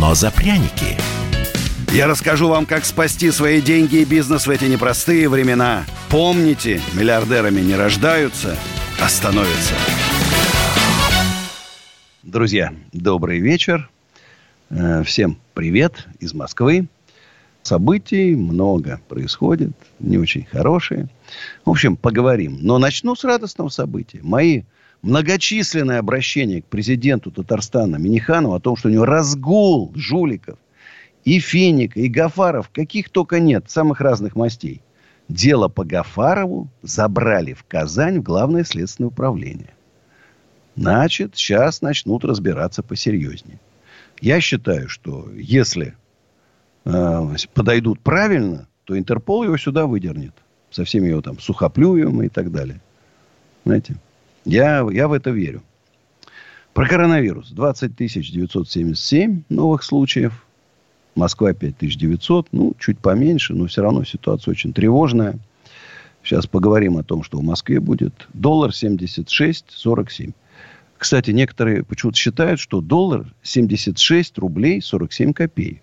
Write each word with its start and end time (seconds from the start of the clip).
но 0.00 0.14
за 0.14 0.30
пряники. 0.30 0.96
Я 1.92 2.06
расскажу 2.06 2.48
вам, 2.48 2.64
как 2.64 2.86
спасти 2.86 3.30
свои 3.30 3.60
деньги 3.60 3.96
и 3.96 4.04
бизнес 4.06 4.46
в 4.46 4.50
эти 4.50 4.64
непростые 4.64 5.28
времена. 5.28 5.84
Помните, 6.08 6.80
миллиардерами 6.94 7.60
не 7.60 7.74
рождаются, 7.74 8.56
а 8.98 9.08
становятся. 9.08 9.74
Друзья, 12.22 12.72
добрый 12.92 13.40
вечер. 13.40 13.90
Э, 14.70 15.02
Всем 15.04 15.36
привет 15.52 16.08
из 16.18 16.32
Москвы. 16.32 16.86
Событий 17.62 18.34
много 18.34 19.02
происходит, 19.06 19.72
не 19.98 20.16
очень 20.16 20.46
хорошие. 20.46 21.08
В 21.66 21.70
общем, 21.70 21.96
поговорим. 21.96 22.58
Но 22.62 22.78
начну 22.78 23.14
с 23.14 23.22
радостного 23.24 23.68
события. 23.68 24.20
Мои 24.22 24.62
многочисленные 25.02 25.98
обращения 25.98 26.62
к 26.62 26.66
президенту 26.66 27.30
Татарстана 27.30 27.96
Миниханову 27.96 28.54
о 28.54 28.60
том, 28.60 28.76
что 28.76 28.88
у 28.88 28.92
него 28.92 29.04
разгул 29.04 29.92
жуликов 29.94 30.58
и 31.24 31.38
Феника, 31.38 32.00
и 32.00 32.08
Гафаров, 32.08 32.70
каких 32.70 33.10
только 33.10 33.40
нет, 33.40 33.70
самых 33.70 34.00
разных 34.00 34.36
мастей. 34.36 34.82
Дело 35.28 35.68
по 35.68 35.84
Гафарову 35.84 36.68
забрали 36.82 37.52
в 37.52 37.64
Казань 37.64 38.18
в 38.18 38.22
Главное 38.22 38.64
следственное 38.64 39.08
управление. 39.08 39.74
Значит, 40.76 41.36
сейчас 41.36 41.82
начнут 41.82 42.24
разбираться 42.24 42.82
посерьезнее. 42.82 43.60
Я 44.20 44.40
считаю, 44.40 44.88
что 44.88 45.30
если 45.34 45.94
э, 46.84 47.36
подойдут 47.54 48.00
правильно, 48.00 48.66
то 48.84 48.98
Интерпол 48.98 49.44
его 49.44 49.56
сюда 49.56 49.86
выдернет. 49.86 50.34
Со 50.70 50.84
всеми 50.84 51.08
его 51.08 51.20
там 51.20 51.38
сухоплюем 51.38 52.22
и 52.22 52.28
так 52.28 52.50
далее. 52.50 52.80
Знаете? 53.64 53.96
Я, 54.44 54.86
я 54.90 55.08
в 55.08 55.12
это 55.12 55.30
верю. 55.30 55.62
Про 56.72 56.86
коронавирус. 56.86 57.50
20 57.50 57.94
977 57.96 59.42
новых 59.48 59.82
случаев. 59.82 60.46
Москва 61.14 61.52
5900. 61.52 62.48
Ну, 62.52 62.74
чуть 62.78 62.98
поменьше, 62.98 63.54
но 63.54 63.66
все 63.66 63.82
равно 63.82 64.04
ситуация 64.04 64.52
очень 64.52 64.72
тревожная. 64.72 65.38
Сейчас 66.22 66.46
поговорим 66.46 66.96
о 66.98 67.02
том, 67.02 67.22
что 67.22 67.38
в 67.38 67.42
Москве 67.42 67.80
будет. 67.80 68.28
Доллар 68.34 68.70
76,47. 68.70 70.32
Кстати, 70.98 71.30
некоторые 71.30 71.82
почему-то 71.82 72.18
считают, 72.18 72.60
что 72.60 72.80
доллар 72.80 73.26
76 73.42 74.38
рублей 74.38 74.82
47 74.82 75.32
копеек. 75.32 75.82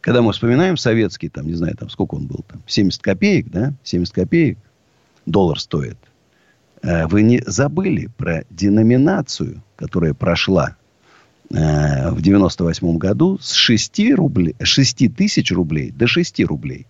Когда 0.00 0.20
мы 0.20 0.32
вспоминаем 0.32 0.76
советский, 0.76 1.30
там, 1.30 1.46
не 1.46 1.54
знаю, 1.54 1.74
там, 1.76 1.88
сколько 1.88 2.14
он 2.14 2.26
был, 2.26 2.44
там, 2.46 2.62
70 2.66 3.00
копеек, 3.00 3.48
да, 3.48 3.72
70 3.84 4.14
копеек 4.14 4.58
доллар 5.24 5.58
стоит. 5.58 5.96
Э, 6.82 7.06
Вы 7.06 7.22
не 7.22 7.42
забыли 7.46 8.08
про 8.16 8.44
деноминацию, 8.50 9.62
которая 9.76 10.14
прошла 10.14 10.76
э, 11.50 12.10
в 12.10 12.20
98 12.20 12.98
году 12.98 13.38
с 13.40 13.52
6, 13.52 14.12
рублей, 14.14 14.54
6 14.60 15.14
тысяч 15.14 15.50
рублей 15.52 15.90
до 15.90 16.06
6 16.06 16.40
рублей. 16.44 16.86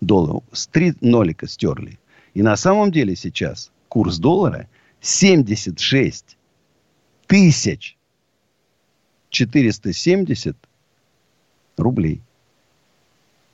Доллар 0.00 0.42
с 0.52 0.66
3 0.66 0.96
нолика 1.00 1.46
стерли. 1.46 1.98
И 2.34 2.42
на 2.42 2.56
самом 2.56 2.92
деле 2.92 3.16
сейчас 3.16 3.70
курс 3.88 4.18
доллара 4.18 4.68
76 5.00 6.36
тысяч 7.26 7.96
470 9.30 10.56
рублей. 11.76 12.22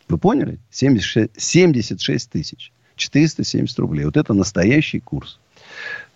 Вы 0.09 0.19
поняли? 0.19 0.59
76, 0.71 1.31
76 1.37 2.31
тысяч 2.31 2.73
470 2.97 3.79
рублей. 3.79 4.05
Вот 4.05 4.17
это 4.17 4.35
настоящий 4.35 5.01
курс. 5.01 5.39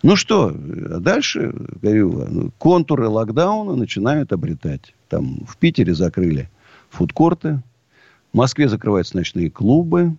Ну 0.03 0.15
что, 0.15 0.51
дальше, 0.51 1.53
говорю, 1.81 2.25
ну, 2.29 2.51
контуры 2.59 3.07
локдауна 3.07 3.75
начинают 3.75 4.31
обретать. 4.31 4.93
Там 5.09 5.45
в 5.47 5.57
Питере 5.57 5.95
закрыли 5.95 6.49
фудкорты. 6.89 7.61
В 8.31 8.37
Москве 8.37 8.69
закрываются 8.69 9.17
ночные 9.17 9.49
клубы. 9.49 10.15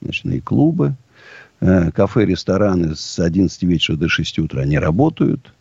Ночные 0.00 0.40
клубы. 0.40 0.94
Э, 1.60 1.90
Кафе, 1.90 2.24
рестораны 2.24 2.94
с 2.94 3.18
11 3.18 3.62
вечера 3.64 3.96
до 3.96 4.08
6 4.08 4.38
утра 4.38 4.64
не 4.64 4.78
работают. 4.78 5.52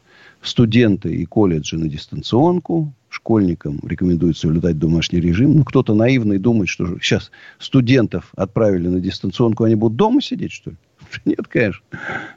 Студенты 0.41 1.13
и 1.13 1.25
колледжи 1.25 1.77
на 1.77 1.89
дистанционку. 1.89 2.93
Школьникам 3.09 3.79
рекомендуется 3.83 4.47
в 4.47 4.73
домашний 4.73 5.19
режим. 5.19 5.55
Ну, 5.55 5.63
кто-то 5.65 5.93
наивный 5.93 6.37
думает, 6.37 6.69
что 6.69 6.99
сейчас 6.99 7.31
студентов 7.57 8.31
отправили 8.35 8.87
на 8.87 8.99
дистанционку, 8.99 9.63
они 9.63 9.75
будут 9.75 9.97
дома 9.97 10.21
сидеть, 10.21 10.51
что 10.51 10.69
ли? 10.71 10.77
Нет, 11.25 11.47
конечно. 11.47 11.83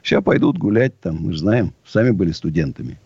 Сейчас 0.03 0.23
пойдут 0.23 0.57
гулять 0.57 0.99
там, 0.99 1.17
мы 1.17 1.33
же 1.33 1.39
знаем, 1.39 1.73
сами 1.85 2.11
были 2.11 2.31
студентами. 2.31 2.99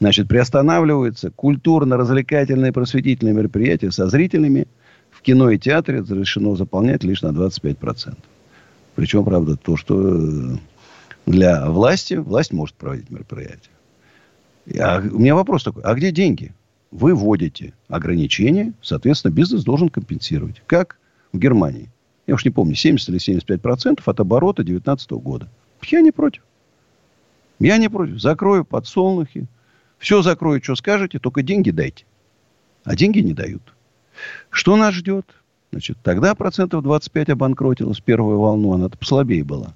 Значит, 0.00 0.28
приостанавливаются 0.28 1.30
культурно-развлекательные 1.30 2.72
просветительные 2.72 3.34
мероприятия 3.34 3.90
со 3.90 4.08
зрителями. 4.08 4.68
В 5.10 5.22
кино 5.22 5.50
и 5.50 5.58
театре 5.58 6.00
разрешено 6.00 6.54
заполнять 6.54 7.02
лишь 7.02 7.22
на 7.22 7.28
25%. 7.28 8.16
Причем, 8.94 9.24
правда, 9.24 9.56
то, 9.56 9.76
что 9.76 10.16
э, 10.16 10.56
для 11.26 11.68
власти, 11.68 12.14
власть 12.14 12.52
может 12.52 12.76
проводить 12.76 13.10
мероприятия. 13.10 13.70
А 14.78 14.98
у 15.00 15.18
меня 15.18 15.34
вопрос 15.34 15.64
такой, 15.64 15.82
а 15.82 15.94
где 15.94 16.12
деньги? 16.12 16.52
Вы 16.90 17.14
вводите 17.14 17.74
ограничения, 17.88 18.72
соответственно, 18.82 19.32
бизнес 19.32 19.64
должен 19.64 19.88
компенсировать. 19.88 20.62
Как 20.66 20.98
в 21.32 21.38
Германии 21.38 21.90
я 22.28 22.34
уж 22.34 22.44
не 22.44 22.50
помню, 22.50 22.74
70 22.74 23.08
или 23.08 23.18
75 23.18 23.62
процентов 23.62 24.06
от 24.06 24.20
оборота 24.20 24.62
2019 24.62 25.10
года. 25.12 25.48
Я 25.86 26.02
не 26.02 26.12
против. 26.12 26.42
Я 27.58 27.78
не 27.78 27.88
против. 27.88 28.20
Закрою 28.20 28.66
подсолнухи. 28.66 29.46
Все 29.98 30.20
закрою, 30.20 30.62
что 30.62 30.76
скажете, 30.76 31.18
только 31.18 31.42
деньги 31.42 31.70
дайте. 31.70 32.04
А 32.84 32.94
деньги 32.94 33.20
не 33.20 33.32
дают. 33.32 33.62
Что 34.50 34.76
нас 34.76 34.94
ждет? 34.94 35.24
Значит, 35.72 35.96
тогда 36.02 36.34
процентов 36.34 36.82
25 36.82 37.30
обанкротилось 37.30 38.00
первую 38.00 38.38
волну, 38.38 38.74
она 38.74 38.90
послабее 38.90 39.42
была. 39.42 39.72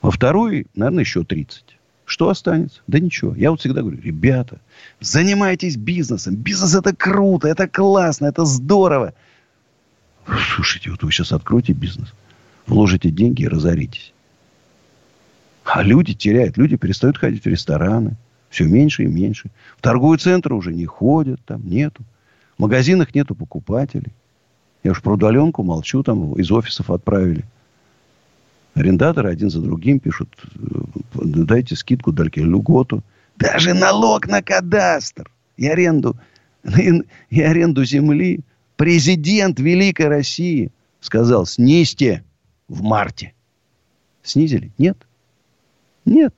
Во 0.00 0.10
вторую, 0.10 0.66
наверное, 0.74 1.04
еще 1.04 1.24
30. 1.24 1.76
Что 2.06 2.30
останется? 2.30 2.80
Да 2.86 2.98
ничего. 2.98 3.34
Я 3.34 3.50
вот 3.50 3.60
всегда 3.60 3.82
говорю, 3.82 4.00
ребята, 4.00 4.60
занимайтесь 4.98 5.76
бизнесом. 5.76 6.36
Бизнес 6.36 6.74
это 6.74 6.96
круто, 6.96 7.48
это 7.48 7.68
классно, 7.68 8.26
это 8.26 8.46
здорово. 8.46 9.12
Слушайте, 10.26 10.90
вот 10.90 11.02
вы 11.02 11.12
сейчас 11.12 11.32
откроете 11.32 11.72
бизнес, 11.72 12.12
вложите 12.66 13.10
деньги 13.10 13.42
и 13.42 13.48
разоритесь. 13.48 14.12
А 15.64 15.82
люди 15.82 16.14
теряют. 16.14 16.56
Люди 16.56 16.76
перестают 16.76 17.16
ходить 17.16 17.44
в 17.44 17.46
рестораны. 17.46 18.16
Все 18.48 18.64
меньше 18.64 19.04
и 19.04 19.06
меньше. 19.06 19.50
В 19.78 19.82
торговые 19.82 20.18
центры 20.18 20.54
уже 20.54 20.72
не 20.72 20.84
ходят. 20.84 21.40
Там 21.44 21.62
нету. 21.68 22.02
В 22.58 22.62
магазинах 22.62 23.14
нету 23.14 23.34
покупателей. 23.34 24.12
Я 24.82 24.92
уж 24.92 25.02
про 25.02 25.14
удаленку 25.14 25.62
молчу. 25.62 26.02
Там 26.02 26.34
из 26.34 26.50
офисов 26.50 26.90
отправили. 26.90 27.44
Арендаторы 28.74 29.30
один 29.30 29.50
за 29.50 29.60
другим 29.60 30.00
пишут. 30.00 30.28
Дайте 31.14 31.76
скидку, 31.76 32.12
дайте 32.12 32.42
льготу. 32.42 33.02
Даже 33.36 33.74
налог 33.74 34.26
на 34.26 34.42
кадастр 34.42 35.30
и 35.56 35.66
аренду, 35.66 36.16
и 37.30 37.40
аренду 37.40 37.84
земли 37.84 38.40
Президент 38.80 39.60
Великой 39.60 40.08
России 40.08 40.72
сказал, 41.00 41.44
снизьте 41.44 42.24
в 42.66 42.80
марте. 42.80 43.34
Снизили? 44.22 44.72
Нет. 44.78 44.96
Нет. 46.06 46.34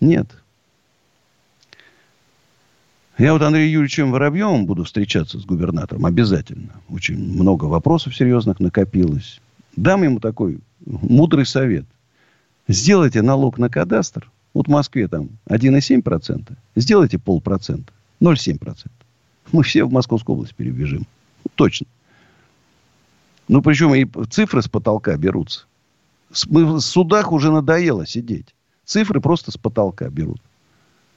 Нет. 0.00 0.26
Я 3.16 3.32
вот 3.32 3.42
Андреем 3.42 3.74
Юрьевичем 3.74 4.10
Воробьевым 4.10 4.66
буду 4.66 4.82
встречаться 4.82 5.38
с 5.38 5.44
губернатором 5.44 6.04
обязательно. 6.04 6.72
Очень 6.88 7.18
много 7.18 7.66
вопросов 7.66 8.16
серьезных 8.16 8.58
накопилось. 8.58 9.40
Дам 9.76 10.02
ему 10.02 10.18
такой 10.18 10.58
мудрый 10.84 11.46
совет. 11.46 11.84
Сделайте 12.66 13.22
налог 13.22 13.56
на 13.58 13.70
кадастр. 13.70 14.28
Вот 14.52 14.66
в 14.66 14.70
Москве 14.70 15.06
там 15.06 15.28
1,7%. 15.48 16.56
Сделайте 16.74 17.20
полпроцента. 17.20 17.92
0,7% 18.20 18.90
мы 19.52 19.62
все 19.62 19.84
в 19.84 19.92
Московскую 19.92 20.36
область 20.36 20.54
перебежим. 20.54 21.06
Точно. 21.54 21.86
Ну, 23.48 23.62
причем 23.62 23.94
и 23.94 24.06
цифры 24.26 24.62
с 24.62 24.68
потолка 24.68 25.16
берутся. 25.16 25.66
Мы 26.46 26.64
в 26.64 26.80
судах 26.80 27.32
уже 27.32 27.50
надоело 27.50 28.06
сидеть. 28.06 28.54
Цифры 28.84 29.20
просто 29.20 29.50
с 29.50 29.56
потолка 29.56 30.08
берут. 30.08 30.40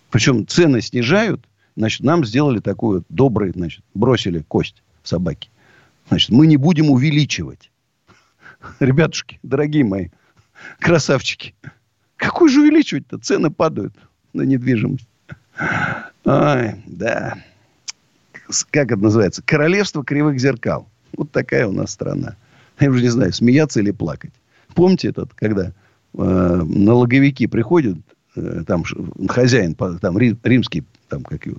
Причем 0.09 0.47
цены 0.47 0.81
снижают, 0.81 1.47
значит, 1.75 2.01
нам 2.01 2.25
сделали 2.25 2.59
такую 2.59 3.03
добрый, 3.09 3.51
значит, 3.51 3.83
бросили 3.93 4.39
кость 4.47 4.81
собаки. 5.03 5.49
Значит, 6.07 6.29
мы 6.29 6.47
не 6.47 6.57
будем 6.57 6.89
увеличивать. 6.89 7.71
Ребятушки, 8.79 9.39
дорогие 9.43 9.83
мои, 9.83 10.09
красавчики, 10.79 11.55
какой 12.15 12.49
же 12.49 12.61
увеличивать-то? 12.61 13.17
Цены 13.19 13.49
падают 13.51 13.93
на 14.33 14.43
недвижимость. 14.43 15.07
Ой, 16.25 16.83
да. 16.85 17.37
Как 18.71 18.91
это 18.91 19.01
называется? 19.01 19.41
Королевство 19.43 20.03
кривых 20.03 20.39
зеркал. 20.39 20.87
Вот 21.15 21.31
такая 21.31 21.67
у 21.67 21.71
нас 21.71 21.91
страна. 21.91 22.35
Я 22.79 22.89
уже 22.89 23.03
не 23.03 23.09
знаю, 23.09 23.33
смеяться 23.33 23.79
или 23.79 23.91
плакать. 23.91 24.31
Помните 24.73 25.09
этот, 25.09 25.33
когда 25.33 25.71
э, 26.13 26.61
налоговики 26.65 27.47
приходят, 27.47 27.97
э, 28.35 28.63
там 28.65 28.83
хозяин, 29.27 29.75
там 29.75 30.17
римский, 30.17 30.83
там 31.07 31.23
как 31.23 31.45
его, 31.45 31.57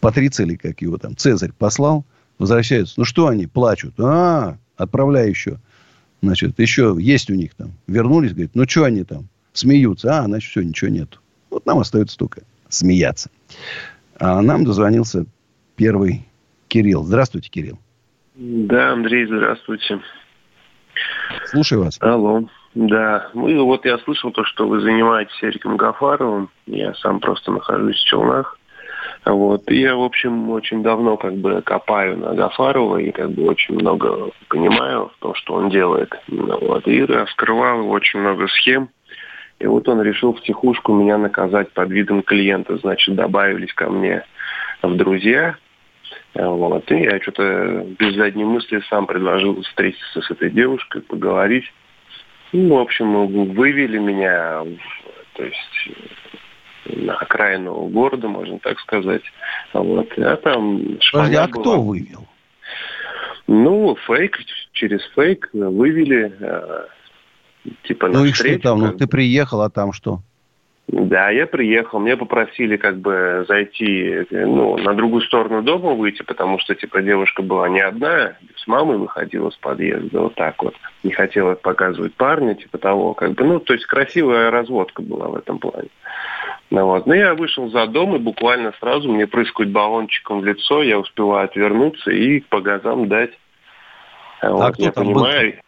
патриций 0.00 0.46
или 0.46 0.56
как 0.56 0.80
его 0.82 0.98
там, 0.98 1.16
Цезарь 1.16 1.52
послал, 1.52 2.04
возвращаются. 2.38 2.94
Ну 2.96 3.04
что 3.04 3.28
они 3.28 3.46
плачут? 3.46 3.94
А, 3.98 4.56
отправляю 4.76 5.28
еще. 5.30 5.58
Значит, 6.22 6.58
еще 6.58 6.96
есть 6.98 7.30
у 7.30 7.34
них 7.34 7.54
там. 7.54 7.72
Вернулись, 7.86 8.32
говорит, 8.32 8.52
ну 8.54 8.68
что 8.68 8.84
они 8.84 9.04
там? 9.04 9.28
Смеются. 9.52 10.20
А, 10.20 10.24
значит, 10.24 10.50
все, 10.50 10.62
ничего 10.62 10.90
нет. 10.90 11.18
Вот 11.50 11.66
нам 11.66 11.78
остается 11.78 12.16
только 12.16 12.42
смеяться. 12.68 13.30
А 14.18 14.40
нам 14.40 14.64
дозвонился 14.64 15.26
первый 15.76 16.26
Кирилл. 16.68 17.02
Здравствуйте, 17.04 17.50
Кирилл. 17.50 17.78
Да, 18.34 18.92
Андрей, 18.92 19.26
здравствуйте. 19.26 20.00
Слушаю 21.46 21.84
вас. 21.84 21.98
Алло. 22.00 22.44
Да, 22.74 23.28
ну 23.34 23.66
вот 23.66 23.84
я 23.84 23.98
слышал 23.98 24.32
то, 24.32 24.44
что 24.44 24.66
вы 24.66 24.80
занимаетесь 24.80 25.36
Эриком 25.42 25.76
Гафаровым. 25.76 26.48
Я 26.66 26.94
сам 26.94 27.20
просто 27.20 27.52
нахожусь 27.52 27.96
в 27.96 28.06
Челнах. 28.06 28.58
Вот. 29.24 29.70
И 29.70 29.80
я, 29.80 29.94
в 29.94 30.02
общем, 30.02 30.50
очень 30.50 30.82
давно 30.82 31.16
как 31.16 31.36
бы 31.36 31.60
копаю 31.62 32.18
на 32.18 32.34
Гафарова 32.34 32.96
и 32.96 33.10
как 33.10 33.30
бы 33.32 33.44
очень 33.44 33.74
много 33.74 34.30
понимаю 34.48 35.10
в 35.14 35.22
том, 35.22 35.34
что 35.34 35.54
он 35.54 35.70
делает. 35.70 36.12
Вот. 36.28 36.88
И 36.88 37.04
раскрывал 37.04 37.88
очень 37.90 38.20
много 38.20 38.48
схем. 38.48 38.88
И 39.60 39.66
вот 39.66 39.88
он 39.88 40.02
решил 40.02 40.32
в 40.32 40.42
тихушку 40.42 40.92
меня 40.94 41.18
наказать 41.18 41.70
под 41.72 41.90
видом 41.90 42.22
клиента. 42.22 42.78
Значит, 42.78 43.14
добавились 43.14 43.72
ко 43.74 43.90
мне 43.90 44.24
в 44.82 44.96
друзья. 44.96 45.56
Вот. 46.34 46.90
И 46.90 47.02
я 47.02 47.20
что-то 47.20 47.86
без 47.98 48.14
задней 48.14 48.44
мысли 48.44 48.82
сам 48.88 49.06
предложил 49.06 49.60
встретиться 49.62 50.20
с 50.20 50.30
этой 50.30 50.50
девушкой, 50.50 51.02
поговорить. 51.02 51.64
Ну, 52.52 52.76
в 52.76 52.80
общем, 52.80 53.26
вывели 53.54 53.98
меня, 53.98 54.62
то 55.34 55.44
есть 55.44 55.90
на 56.86 57.14
окраину 57.14 57.86
города, 57.86 58.28
можно 58.28 58.58
так 58.58 58.78
сказать. 58.80 59.22
Вот. 59.72 60.08
А 60.18 60.36
там 60.36 60.98
Подожди, 61.12 61.36
а 61.36 61.48
была. 61.48 61.62
кто 61.62 61.82
вывел? 61.82 62.26
Ну, 63.46 63.96
фейк, 64.06 64.38
через 64.72 65.00
фейк 65.14 65.48
вывели, 65.52 66.32
э, 66.38 66.86
типа, 67.84 68.08
Ну 68.08 68.24
и 68.24 68.32
что 68.32 68.58
там? 68.58 68.78
Ну, 68.78 68.92
ты 68.92 69.06
приехал, 69.06 69.62
а 69.62 69.70
там 69.70 69.92
что? 69.92 70.22
Да, 70.92 71.30
я 71.30 71.46
приехал, 71.46 72.00
мне 72.00 72.18
попросили 72.18 72.76
как 72.76 72.98
бы 72.98 73.46
зайти, 73.48 74.26
ну, 74.30 74.76
на 74.76 74.92
другую 74.92 75.22
сторону 75.22 75.62
дома 75.62 75.94
выйти, 75.94 76.22
потому 76.22 76.58
что, 76.58 76.74
типа, 76.74 77.00
девушка 77.00 77.40
была 77.40 77.70
не 77.70 77.80
одна, 77.80 78.34
с 78.56 78.66
мамой 78.66 78.98
выходила 78.98 79.48
с 79.48 79.56
подъезда, 79.56 80.20
вот 80.20 80.34
так 80.34 80.62
вот. 80.62 80.74
Не 81.02 81.12
хотела 81.12 81.54
показывать 81.54 82.14
парня, 82.14 82.54
типа 82.54 82.76
того, 82.76 83.14
как 83.14 83.32
бы, 83.32 83.42
ну, 83.42 83.58
то 83.58 83.72
есть 83.72 83.86
красивая 83.86 84.50
разводка 84.50 85.00
была 85.00 85.28
в 85.28 85.36
этом 85.36 85.58
плане. 85.58 85.88
Ну, 86.68 86.84
вот. 86.84 87.06
Но 87.06 87.14
я 87.14 87.32
вышел 87.32 87.70
за 87.70 87.86
дом, 87.86 88.14
и 88.16 88.18
буквально 88.18 88.74
сразу 88.78 89.10
мне 89.10 89.26
прыскают 89.26 89.72
баллончиком 89.72 90.40
в 90.40 90.44
лицо, 90.44 90.82
я 90.82 90.98
успеваю 90.98 91.46
отвернуться 91.46 92.10
и 92.10 92.40
по 92.40 92.60
газам 92.60 93.08
дать. 93.08 93.32
А 94.42 94.50
вот, 94.50 94.74
кто 94.74 94.82
я 94.82 94.92
там 94.92 95.06
понимаю. 95.06 95.52
Был? 95.52 95.61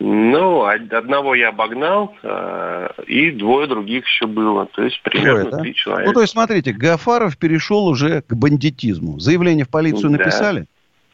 Ну, 0.00 0.64
одного 0.64 1.34
я 1.34 1.50
обогнал, 1.50 2.14
э, 2.22 2.88
и 3.06 3.30
двое 3.30 3.68
других 3.68 4.04
еще 4.04 4.26
было. 4.26 4.66
То 4.66 4.82
есть 4.82 5.00
примерно 5.02 5.50
Трое, 5.50 5.62
три 5.62 5.74
человека. 5.74 6.08
Ну, 6.08 6.14
то 6.14 6.20
есть, 6.20 6.32
смотрите, 6.32 6.72
Гафаров 6.72 7.38
перешел 7.38 7.86
уже 7.86 8.22
к 8.22 8.34
бандитизму. 8.34 9.20
Заявление 9.20 9.64
в 9.64 9.70
полицию 9.70 10.10
да. 10.10 10.18
написали? 10.18 10.66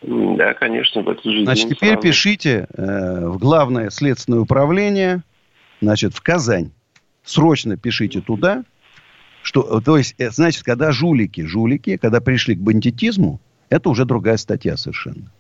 Да, 0.03 0.55
конечно, 0.55 1.03
в 1.03 1.09
эту 1.11 1.31
же 1.31 1.45
Значит, 1.45 1.69
теперь 1.69 1.91
сразу. 1.91 2.03
пишите 2.03 2.67
э, 2.73 3.27
в 3.27 3.39
Главное 3.39 3.91
следственное 3.91 4.41
управление, 4.41 5.23
значит, 5.83 6.15
в 6.15 6.23
Казань. 6.23 6.71
Срочно 7.23 7.77
пишите 7.77 8.23
туда, 8.23 8.65
что, 9.43 9.81
то 9.81 9.99
есть, 9.99 10.15
э, 10.19 10.31
значит, 10.31 10.63
когда 10.63 10.91
жулики, 10.91 11.43
жулики, 11.43 11.99
когда 11.99 12.23
пришли 12.23 12.55
к 12.55 12.61
бандитизму, 12.61 13.41
это 13.69 13.91
уже 13.91 14.07
другая 14.07 14.39
статья 14.39 14.79
совершенно. 14.79 15.31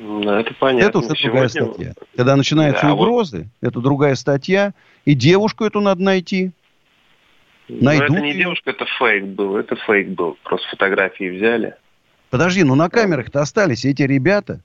Ну, 0.00 0.32
это 0.32 0.54
понятно. 0.54 0.88
Это 0.88 0.98
уже 0.98 1.22
другая 1.22 1.48
статья. 1.48 1.92
Когда 2.16 2.34
начинаются 2.34 2.86
да, 2.86 2.94
угрозы, 2.94 3.50
вот... 3.60 3.68
это 3.68 3.80
другая 3.80 4.14
статья. 4.14 4.72
И 5.04 5.14
девушку 5.14 5.64
эту 5.64 5.80
надо 5.80 6.02
найти. 6.02 6.52
Найдут 7.68 8.08
Но 8.08 8.14
это 8.16 8.24
не 8.24 8.32
ее. 8.32 8.38
девушка, 8.38 8.70
это 8.70 8.86
фейк 8.98 9.24
был. 9.24 9.56
Это 9.56 9.76
фейк 9.76 10.08
был. 10.08 10.38
Просто 10.42 10.66
фотографии 10.70 11.36
взяли. 11.36 11.74
Подожди, 12.30 12.64
ну 12.64 12.74
на 12.76 12.88
камерах-то 12.88 13.42
остались 13.42 13.84
эти 13.84 14.02
ребята. 14.02 14.60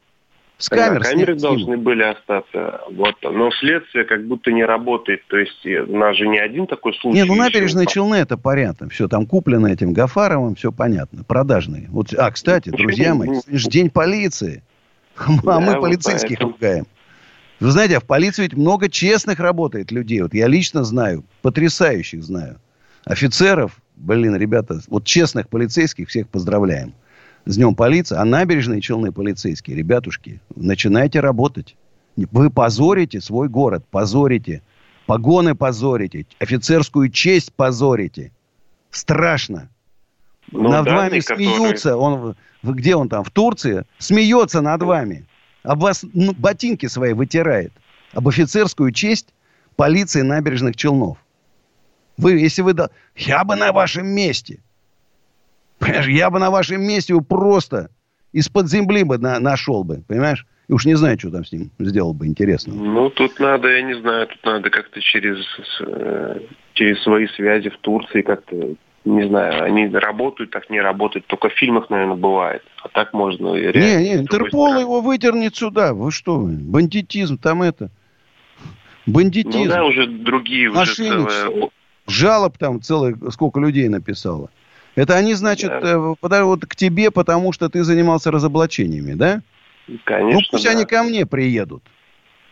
С 0.57 0.69
камер 0.69 1.01
да, 1.01 1.09
камеры 1.09 1.35
должны 1.35 1.75
были 1.75 2.03
остаться. 2.03 2.79
Вот. 2.91 3.15
Но 3.21 3.51
следствие 3.51 4.05
как 4.05 4.25
будто 4.25 4.53
не 4.53 4.63
работает. 4.63 5.21
То 5.27 5.35
есть 5.35 5.65
у 5.65 5.97
нас 5.97 6.15
же 6.15 6.27
не 6.27 6.39
один 6.39 6.65
такой 6.65 6.93
случай. 6.93 7.17
Не, 7.17 7.25
ну 7.25 7.35
набережные 7.35 7.87
Челны 7.87 8.15
это 8.15 8.37
понятно. 8.37 8.87
Все 8.87 9.09
там 9.09 9.25
куплено 9.25 9.67
этим 9.67 9.91
Гафаровым, 9.91 10.55
все 10.55 10.71
понятно. 10.71 11.25
Продажные. 11.25 11.87
Вот, 11.89 12.13
а, 12.13 12.31
кстати, 12.31 12.69
Почему? 12.69 12.87
друзья 12.87 13.15
мои, 13.15 13.41
день 13.49 13.89
полиции. 13.89 14.63
А 15.45 15.59
мы 15.59 15.79
полицейских 15.79 16.39
ругаем. 16.39 16.87
Вы 17.59 17.71
знаете, 17.71 17.97
а 17.97 17.99
в 17.99 18.05
полиции 18.05 18.43
ведь 18.43 18.53
много 18.53 18.89
честных 18.89 19.39
работает 19.39 19.91
людей. 19.91 20.21
Вот 20.21 20.33
я 20.33 20.47
лично 20.47 20.83
знаю, 20.83 21.23
потрясающих 21.41 22.23
знаю. 22.23 22.59
Офицеров, 23.05 23.79
блин, 23.95 24.35
ребята, 24.35 24.81
вот 24.87 25.05
честных 25.05 25.47
полицейских 25.47 26.09
всех 26.09 26.27
поздравляем 26.27 26.93
с 27.45 27.55
Днем 27.55 27.75
полиции, 27.75 28.17
а 28.17 28.25
набережные 28.25 28.81
Челны 28.81 29.11
полицейские, 29.11 29.77
ребятушки, 29.77 30.41
начинайте 30.55 31.19
работать. 31.19 31.75
Вы 32.15 32.49
позорите 32.49 33.21
свой 33.21 33.49
город, 33.49 33.85
позорите. 33.89 34.61
Погоны 35.05 35.53
позорите, 35.53 36.25
офицерскую 36.39 37.09
честь 37.09 37.53
позорите. 37.53 38.31
Страшно. 38.89 39.69
Ну, 40.51 40.69
над 40.69 40.85
вами 40.87 41.19
смеются. 41.19 41.91
Которые... 41.91 42.35
Он, 42.63 42.73
где 42.73 42.95
он 42.95 43.09
там? 43.09 43.23
В 43.23 43.31
Турции? 43.31 43.85
Смеется 43.97 44.61
над 44.61 44.81
вами. 44.83 45.25
Об 45.63 45.81
вас 45.81 46.05
ну, 46.13 46.33
ботинки 46.33 46.85
свои 46.87 47.13
вытирает. 47.13 47.71
Об 48.13 48.27
офицерскую 48.27 48.91
честь 48.91 49.33
полиции 49.75 50.21
набережных 50.21 50.75
Челнов. 50.75 51.17
Вы, 52.17 52.33
если 52.33 52.61
вы... 52.61 52.75
Я 53.15 53.43
бы 53.43 53.55
на 53.55 53.71
вашем 53.71 54.07
месте. 54.07 54.59
Понимаешь, 55.79 56.07
я 56.07 56.29
бы 56.29 56.39
на 56.39 56.51
вашем 56.51 56.81
месте 56.81 57.13
его 57.13 57.21
просто 57.21 57.89
из-под 58.31 58.69
земли 58.69 59.03
бы 59.03 59.17
на, 59.17 59.39
нашел 59.39 59.83
бы, 59.83 60.03
понимаешь? 60.07 60.45
И 60.67 60.73
уж 60.73 60.85
не 60.85 60.95
знаю, 60.95 61.19
что 61.19 61.31
там 61.31 61.45
с 61.45 61.51
ним 61.51 61.69
сделал 61.79 62.13
бы 62.13 62.25
интересно. 62.25 62.73
Ну, 62.73 63.09
тут 63.09 63.39
надо, 63.39 63.67
я 63.69 63.83
не 63.83 63.95
знаю, 63.99 64.27
тут 64.27 64.43
надо 64.43 64.69
как-то 64.69 64.99
через, 64.99 65.37
э, 65.79 66.39
через 66.73 67.03
свои 67.03 67.27
связи 67.27 67.69
в 67.69 67.77
Турции 67.77 68.21
как-то, 68.21 68.75
не 69.05 69.27
знаю, 69.27 69.63
они 69.63 69.87
работают, 69.87 70.51
так 70.51 70.69
не 70.69 70.81
работают. 70.81 71.27
Только 71.27 71.49
в 71.49 71.53
фильмах, 71.53 71.89
наверное, 71.89 72.15
бывает. 72.15 72.63
А 72.83 72.89
так 72.89 73.13
можно 73.13 73.53
реально... 73.53 73.79
Не, 73.79 74.09
не, 74.09 74.15
Интерпол 74.21 74.79
его 74.79 75.01
выдернет 75.01 75.55
сюда. 75.55 75.93
Вы 75.93 76.11
что, 76.11 76.39
бандитизм 76.39 77.37
там 77.37 77.61
это... 77.61 77.89
Бандитизм. 79.05 79.59
Ну 79.59 79.69
да, 79.69 79.85
уже 79.85 80.07
другие... 80.07 80.71
Уже 80.71 80.95
целое... 80.95 81.69
Жалоб 82.07 82.57
там 82.57 82.81
целое, 82.81 83.15
сколько 83.31 83.59
людей 83.59 83.87
написало. 83.87 84.49
Это 84.95 85.15
они, 85.15 85.33
значит, 85.33 85.69
да. 85.69 85.81
э, 85.81 86.43
вот 86.43 86.65
к 86.65 86.75
тебе, 86.75 87.11
потому 87.11 87.51
что 87.51 87.67
ты 87.67 87.83
занимался 87.83 88.31
разоблачениями, 88.31 89.13
да? 89.13 89.41
Конечно. 90.03 90.39
Ну, 90.39 90.45
пусть 90.51 90.65
да. 90.65 90.71
они 90.71 90.85
ко 90.85 91.03
мне 91.03 91.25
приедут. 91.25 91.83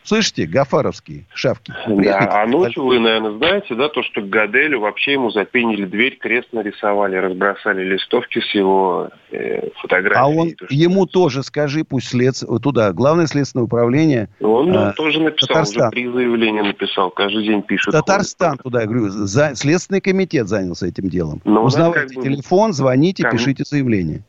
Слышите, 0.03 0.45
гафаровские 0.45 1.25
шавки. 1.33 1.74
Да, 1.88 2.43
а 2.43 2.45
ночью 2.45 2.83
вы, 2.83 3.00
наверное, 3.00 3.38
знаете, 3.38 3.75
да, 3.75 3.89
то, 3.89 4.03
что 4.03 4.22
Гаделю 4.22 4.81
вообще 4.81 5.13
ему 5.13 5.31
запенили 5.31 5.86
дверь, 5.86 6.17
крест 6.17 6.50
нарисовали, 6.51 7.15
разбросали 7.15 7.83
листовки 7.83 8.39
с 8.39 8.53
его 8.53 9.10
э, 9.31 9.69
фотографией. 9.81 10.19
А 10.19 10.27
он, 10.27 10.51
то, 10.51 10.65
ему 10.69 11.05
тоже 11.05 11.43
скажи, 11.43 11.83
пусть 11.86 12.10
след... 12.10 12.36
туда, 12.62 12.91
главное 12.91 13.27
следственное 13.27 13.65
управление. 13.65 14.29
Он 14.41 14.75
а, 14.75 14.93
тоже 14.93 15.22
написал, 15.22 15.48
Татарстан. 15.48 15.88
уже 15.88 15.91
при 15.91 16.07
заявлении 16.07 16.62
написал, 16.62 17.10
каждый 17.10 17.45
день 17.45 17.62
пишет. 17.62 17.93
Татарстан 17.93 18.57
туда, 18.57 18.81
я 18.81 18.88
говорю, 18.88 19.10
за... 19.10 19.55
Следственный 19.55 20.01
комитет 20.01 20.48
занялся 20.48 20.88
этим 20.88 21.10
делом. 21.10 21.41
Но 21.45 21.55
ну, 21.55 21.63
Узнавайте 21.63 22.15
как 22.15 22.24
бы... 22.24 22.29
телефон, 22.29 22.74
звоните, 22.74 23.24
Кому... 23.24 23.38
пишите 23.38 23.63
заявление. 23.65 24.24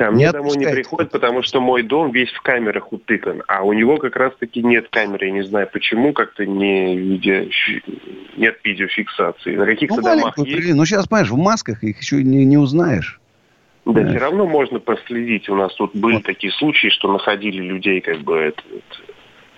Ко 0.00 0.10
мне 0.10 0.24
не 0.24 0.32
домой 0.32 0.56
не 0.56 0.64
приходит, 0.64 1.10
потому 1.10 1.42
что 1.42 1.60
мой 1.60 1.82
дом 1.82 2.10
весь 2.10 2.30
в 2.30 2.40
камерах 2.40 2.90
утыкан, 2.90 3.42
а 3.46 3.62
у 3.64 3.74
него 3.74 3.98
как 3.98 4.16
раз-таки 4.16 4.62
нет 4.62 4.88
камеры. 4.88 5.26
Я 5.26 5.32
не 5.32 5.42
знаю 5.42 5.68
почему, 5.70 6.14
как-то 6.14 6.46
не 6.46 6.96
видео, 6.96 7.50
нет 8.38 8.56
видеофиксации. 8.64 9.56
На 9.56 9.66
каких-то 9.66 9.96
ну, 9.96 10.02
домах 10.02 10.38
есть. 10.38 10.74
Ну, 10.74 10.86
сейчас, 10.86 11.06
понимаешь, 11.06 11.28
в 11.28 11.36
масках 11.36 11.84
их 11.84 12.00
еще 12.00 12.24
не, 12.24 12.46
не 12.46 12.56
узнаешь. 12.56 13.20
Да, 13.84 13.92
Знаешь. 13.92 14.08
все 14.08 14.18
равно 14.20 14.46
можно 14.46 14.78
проследить. 14.80 15.50
У 15.50 15.54
нас 15.54 15.74
тут 15.74 15.94
были 15.94 16.14
вот. 16.14 16.24
такие 16.24 16.50
случаи, 16.54 16.88
что 16.88 17.12
находили 17.12 17.60
людей, 17.60 18.00
как 18.00 18.20
бы 18.20 18.38
это. 18.38 18.62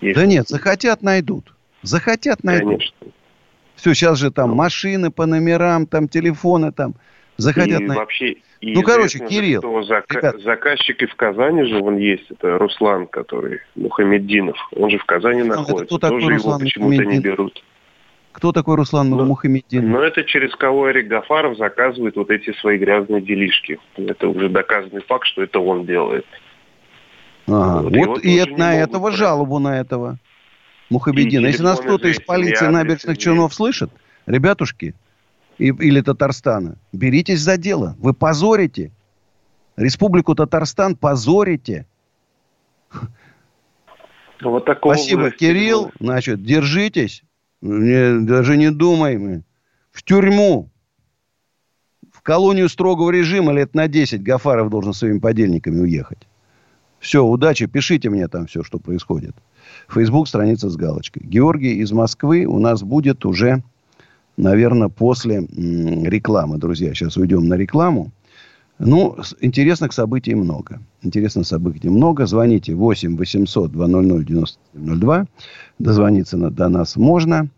Если... 0.00 0.20
Да 0.20 0.26
нет, 0.26 0.48
захотят 0.48 1.02
найдут. 1.02 1.54
Захотят 1.82 2.42
найдут. 2.42 2.78
Конечно. 2.78 2.96
Все, 3.76 3.94
сейчас 3.94 4.18
же 4.18 4.32
там 4.32 4.56
машины 4.56 5.12
по 5.12 5.24
номерам, 5.24 5.86
там 5.86 6.08
телефоны 6.08 6.72
там. 6.72 6.96
Захотят 7.42 7.68
и 7.68 7.84
найдут. 7.84 7.96
вообще, 7.96 8.36
и 8.60 8.74
ну, 8.74 8.82
короче, 8.82 9.18
Кирилл. 9.18 9.60
Что 9.60 9.82
зака- 9.82 10.16
ребят... 10.18 10.40
Заказчик 10.40 11.02
и 11.02 11.06
в 11.06 11.14
Казани 11.16 11.64
же 11.64 11.80
он 11.80 11.96
есть. 11.98 12.30
Это 12.30 12.58
Руслан, 12.58 13.06
который 13.06 13.60
Мухаммеддинов. 13.74 14.56
Он 14.76 14.90
же 14.90 14.98
в 14.98 15.04
Казани 15.04 15.42
находится. 15.42 15.84
Кто 15.84 15.98
такой 15.98 16.20
Тоже 16.20 16.34
Руслан 16.34 16.52
его 16.54 16.64
почему-то 16.64 17.04
не 17.04 17.18
берут. 17.20 17.62
Кто 18.32 18.52
такой 18.52 18.76
Руслан 18.76 19.10
ну, 19.10 19.24
Мухаммеддинов? 19.24 19.90
Ну, 19.90 20.00
это 20.00 20.24
через 20.24 20.54
кого 20.56 20.90
Эрик 20.90 21.08
Гафаров 21.08 21.58
заказывает 21.58 22.16
вот 22.16 22.30
эти 22.30 22.52
свои 22.60 22.78
грязные 22.78 23.20
делишки. 23.20 23.78
Это 23.96 24.28
уже 24.28 24.48
доказанный 24.48 25.02
факт, 25.02 25.26
что 25.26 25.42
это 25.42 25.60
он 25.60 25.84
делает. 25.84 26.24
Ага. 27.46 27.82
Вот, 27.82 27.94
вот 27.94 28.24
и, 28.24 28.36
это, 28.36 28.52
на 28.52 28.76
этого 28.76 29.08
брать. 29.08 29.16
жалобу 29.16 29.58
на 29.58 29.80
этого 29.80 30.18
Мухаммедина. 30.88 31.46
Если 31.46 31.62
нас 31.62 31.80
кто-то 31.80 32.08
из 32.08 32.20
полиции 32.20 32.66
набережных 32.66 33.18
Челнов 33.18 33.52
слышит, 33.52 33.90
ребятушки, 34.26 34.86
и, 34.86 34.94
или 35.68 36.00
Татарстана, 36.00 36.76
беритесь 36.92 37.40
за 37.40 37.56
дело. 37.56 37.96
Вы 37.98 38.14
позорите. 38.14 38.90
Республику 39.76 40.34
Татарстан 40.34 40.96
позорите. 40.96 41.86
Вот 44.42 44.64
такого 44.64 44.94
Спасибо, 44.94 45.30
Кирилл. 45.30 45.92
Значит, 46.00 46.42
держитесь. 46.42 47.22
Не, 47.60 48.20
даже 48.20 48.56
не 48.56 48.70
думай. 48.70 49.16
Мы. 49.18 49.44
В 49.92 50.02
тюрьму. 50.02 50.68
В 52.12 52.22
колонию 52.22 52.68
строгого 52.68 53.10
режима 53.10 53.52
лет 53.52 53.74
на 53.74 53.88
10 53.88 54.22
Гафаров 54.22 54.68
должен 54.70 54.92
своими 54.92 55.18
подельниками 55.18 55.80
уехать. 55.80 56.26
Все, 56.98 57.24
удачи, 57.24 57.66
пишите 57.66 58.10
мне 58.10 58.28
там 58.28 58.46
все, 58.46 58.62
что 58.62 58.78
происходит. 58.78 59.34
Фейсбук, 59.88 60.28
страница 60.28 60.70
с 60.70 60.76
галочкой. 60.76 61.24
Георгий 61.24 61.74
из 61.78 61.90
Москвы 61.90 62.44
у 62.44 62.60
нас 62.60 62.82
будет 62.82 63.24
уже, 63.24 63.62
наверное, 64.42 64.88
после 64.88 65.40
рекламы, 65.40 66.58
друзья. 66.58 66.92
Сейчас 66.94 67.16
уйдем 67.16 67.46
на 67.46 67.54
рекламу. 67.54 68.12
Ну, 68.78 69.16
интересных 69.40 69.92
событий 69.92 70.34
много. 70.34 70.80
Интересных 71.02 71.46
событий 71.46 71.88
много. 71.88 72.26
Звоните 72.26 72.74
8 72.74 73.16
800 73.16 73.70
200 73.70 74.24
9702. 74.24 75.26
Дозвониться 75.78 76.36
на, 76.36 76.50
до 76.50 76.68
нас 76.68 76.96
можно. 76.96 77.48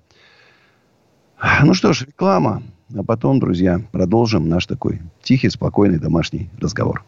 Ну 1.62 1.74
что 1.74 1.92
ж, 1.92 2.02
реклама. 2.06 2.62
А 2.94 3.02
потом, 3.02 3.40
друзья, 3.40 3.80
продолжим 3.92 4.48
наш 4.48 4.66
такой 4.66 5.00
тихий, 5.22 5.48
спокойный 5.48 5.98
домашний 5.98 6.50
разговор. 6.60 7.04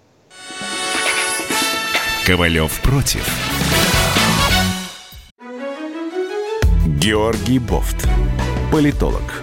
Ковалев 2.26 2.80
против. 2.82 3.24
Георгий 7.00 7.58
Бофт. 7.58 8.08
Политолог, 8.72 9.42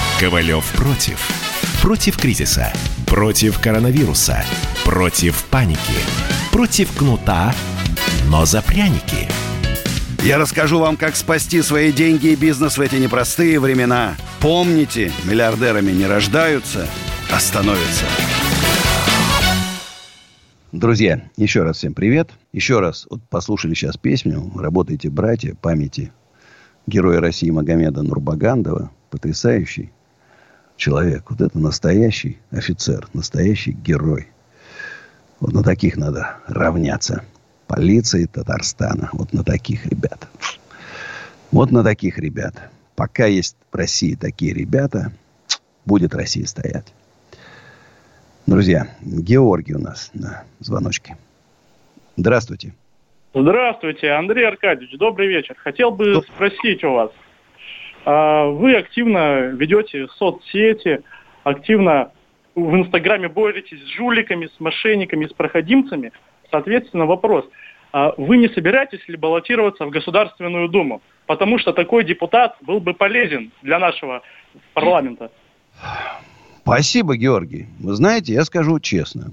«Ковалев 0.21 0.71
против». 0.73 1.19
Против 1.81 2.15
кризиса, 2.15 2.71
против 3.07 3.59
коронавируса, 3.59 4.43
против 4.85 5.43
паники, 5.45 5.97
против 6.51 6.95
кнута, 6.95 7.55
но 8.29 8.45
за 8.45 8.61
пряники. 8.61 9.27
Я 10.23 10.37
расскажу 10.37 10.77
вам, 10.77 10.95
как 10.95 11.15
спасти 11.15 11.63
свои 11.63 11.91
деньги 11.91 12.27
и 12.27 12.35
бизнес 12.35 12.77
в 12.77 12.81
эти 12.81 12.97
непростые 12.97 13.59
времена. 13.59 14.15
Помните, 14.39 15.11
миллиардерами 15.23 15.91
не 15.91 16.05
рождаются, 16.05 16.87
а 17.31 17.39
становятся. 17.39 18.05
Друзья, 20.71 21.23
еще 21.35 21.63
раз 21.63 21.77
всем 21.77 21.95
привет. 21.95 22.29
Еще 22.53 22.79
раз 22.79 23.07
вот 23.09 23.21
послушали 23.27 23.73
сейчас 23.73 23.97
песню 23.97 24.51
«Работайте, 24.53 25.09
братья, 25.09 25.55
памяти» 25.59 26.11
героя 26.85 27.21
России 27.21 27.49
Магомеда 27.49 28.03
Нурбагандова. 28.03 28.91
Потрясающий 29.09 29.91
человек. 30.81 31.29
Вот 31.29 31.41
это 31.41 31.57
настоящий 31.59 32.39
офицер, 32.49 33.07
настоящий 33.13 33.71
герой. 33.71 34.27
Вот 35.39 35.53
на 35.53 35.63
таких 35.63 35.95
надо 35.95 36.37
равняться. 36.47 37.23
Полиции 37.67 38.25
Татарстана. 38.25 39.09
Вот 39.13 39.31
на 39.31 39.43
таких 39.43 39.85
ребят. 39.85 40.27
Вот 41.51 41.71
на 41.71 41.83
таких 41.83 42.17
ребят. 42.17 42.55
Пока 42.95 43.27
есть 43.27 43.55
в 43.71 43.75
России 43.75 44.15
такие 44.15 44.53
ребята, 44.53 45.13
будет 45.85 46.15
Россия 46.15 46.45
стоять. 46.47 46.93
Друзья, 48.47 48.87
Георгий 49.01 49.75
у 49.75 49.79
нас 49.79 50.09
на 50.13 50.43
звоночке. 50.59 51.15
Здравствуйте. 52.17 52.73
Здравствуйте, 53.33 54.09
Андрей 54.09 54.47
Аркадьевич, 54.47 54.97
добрый 54.97 55.27
вечер. 55.27 55.55
Хотел 55.57 55.91
бы 55.91 56.21
спросить 56.23 56.83
у 56.83 56.91
вас. 56.91 57.11
А, 58.05 58.45
вы 58.45 58.75
активно 58.75 59.47
ведете 59.47 60.07
соцсети, 60.17 61.01
активно 61.43 62.11
в 62.55 62.75
Инстаграме 62.75 63.27
боретесь 63.29 63.81
с 63.81 63.97
жуликами, 63.97 64.47
с 64.47 64.59
мошенниками, 64.59 65.25
с 65.25 65.33
проходимцами. 65.33 66.11
Соответственно, 66.49 67.05
вопрос. 67.05 67.45
А 67.93 68.13
вы 68.17 68.37
не 68.37 68.47
собираетесь 68.49 69.07
ли 69.07 69.17
баллотироваться 69.17 69.85
в 69.85 69.89
Государственную 69.89 70.69
Думу? 70.69 71.01
Потому 71.27 71.59
что 71.59 71.73
такой 71.73 72.03
депутат 72.03 72.55
был 72.61 72.79
бы 72.79 72.93
полезен 72.93 73.51
для 73.61 73.79
нашего 73.79 74.21
парламента. 74.73 75.31
Спасибо, 76.61 77.17
Георгий. 77.17 77.67
Вы 77.79 77.93
знаете, 77.93 78.33
я 78.33 78.43
скажу 78.45 78.79
честно. 78.79 79.31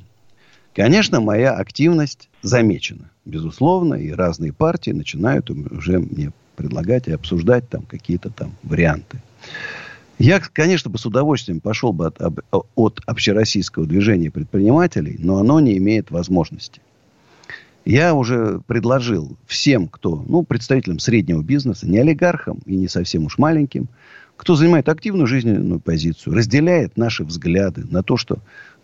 Конечно, 0.75 1.21
моя 1.21 1.53
активность 1.55 2.29
замечена, 2.43 3.11
безусловно, 3.25 3.95
и 3.95 4.13
разные 4.13 4.53
партии 4.53 4.91
начинают 4.91 5.51
уже 5.51 5.99
мне 5.99 6.31
предлагать 6.59 7.07
и 7.07 7.13
обсуждать 7.13 7.69
там 7.69 7.83
какие-то 7.83 8.31
там 8.31 8.57
варианты. 8.65 9.23
Я, 10.19 10.41
конечно, 10.41 10.91
бы 10.91 10.99
с 10.99 11.07
удовольствием 11.07 11.61
пошел 11.61 11.93
бы 11.93 12.09
от, 12.09 12.21
от 12.75 13.01
общероссийского 13.07 13.87
движения 13.87 14.33
предпринимателей, 14.33 15.17
но 15.21 15.39
оно 15.39 15.61
не 15.61 15.79
имеет 15.79 16.11
возможности. 16.11 16.81
Я 17.85 18.13
уже 18.15 18.61
предложил 18.67 19.37
всем, 19.47 19.87
кто, 19.87 20.23
ну, 20.29 20.43
представителям 20.43 20.99
среднего 20.99 21.43
бизнеса, 21.43 21.89
не 21.89 21.99
олигархам 21.99 22.59
и 22.67 22.75
не 22.75 22.89
совсем 22.89 23.25
уж 23.27 23.39
маленьким, 23.39 23.89
кто 24.37 24.57
занимает 24.57 24.89
активную 24.89 25.29
жизненную 25.29 25.79
позицию, 25.79 26.35
разделяет 26.35 26.97
наши 26.97 27.25
взгляды 27.25 27.85
на 27.89 28.03
то, 28.03 28.17
что 28.17 28.39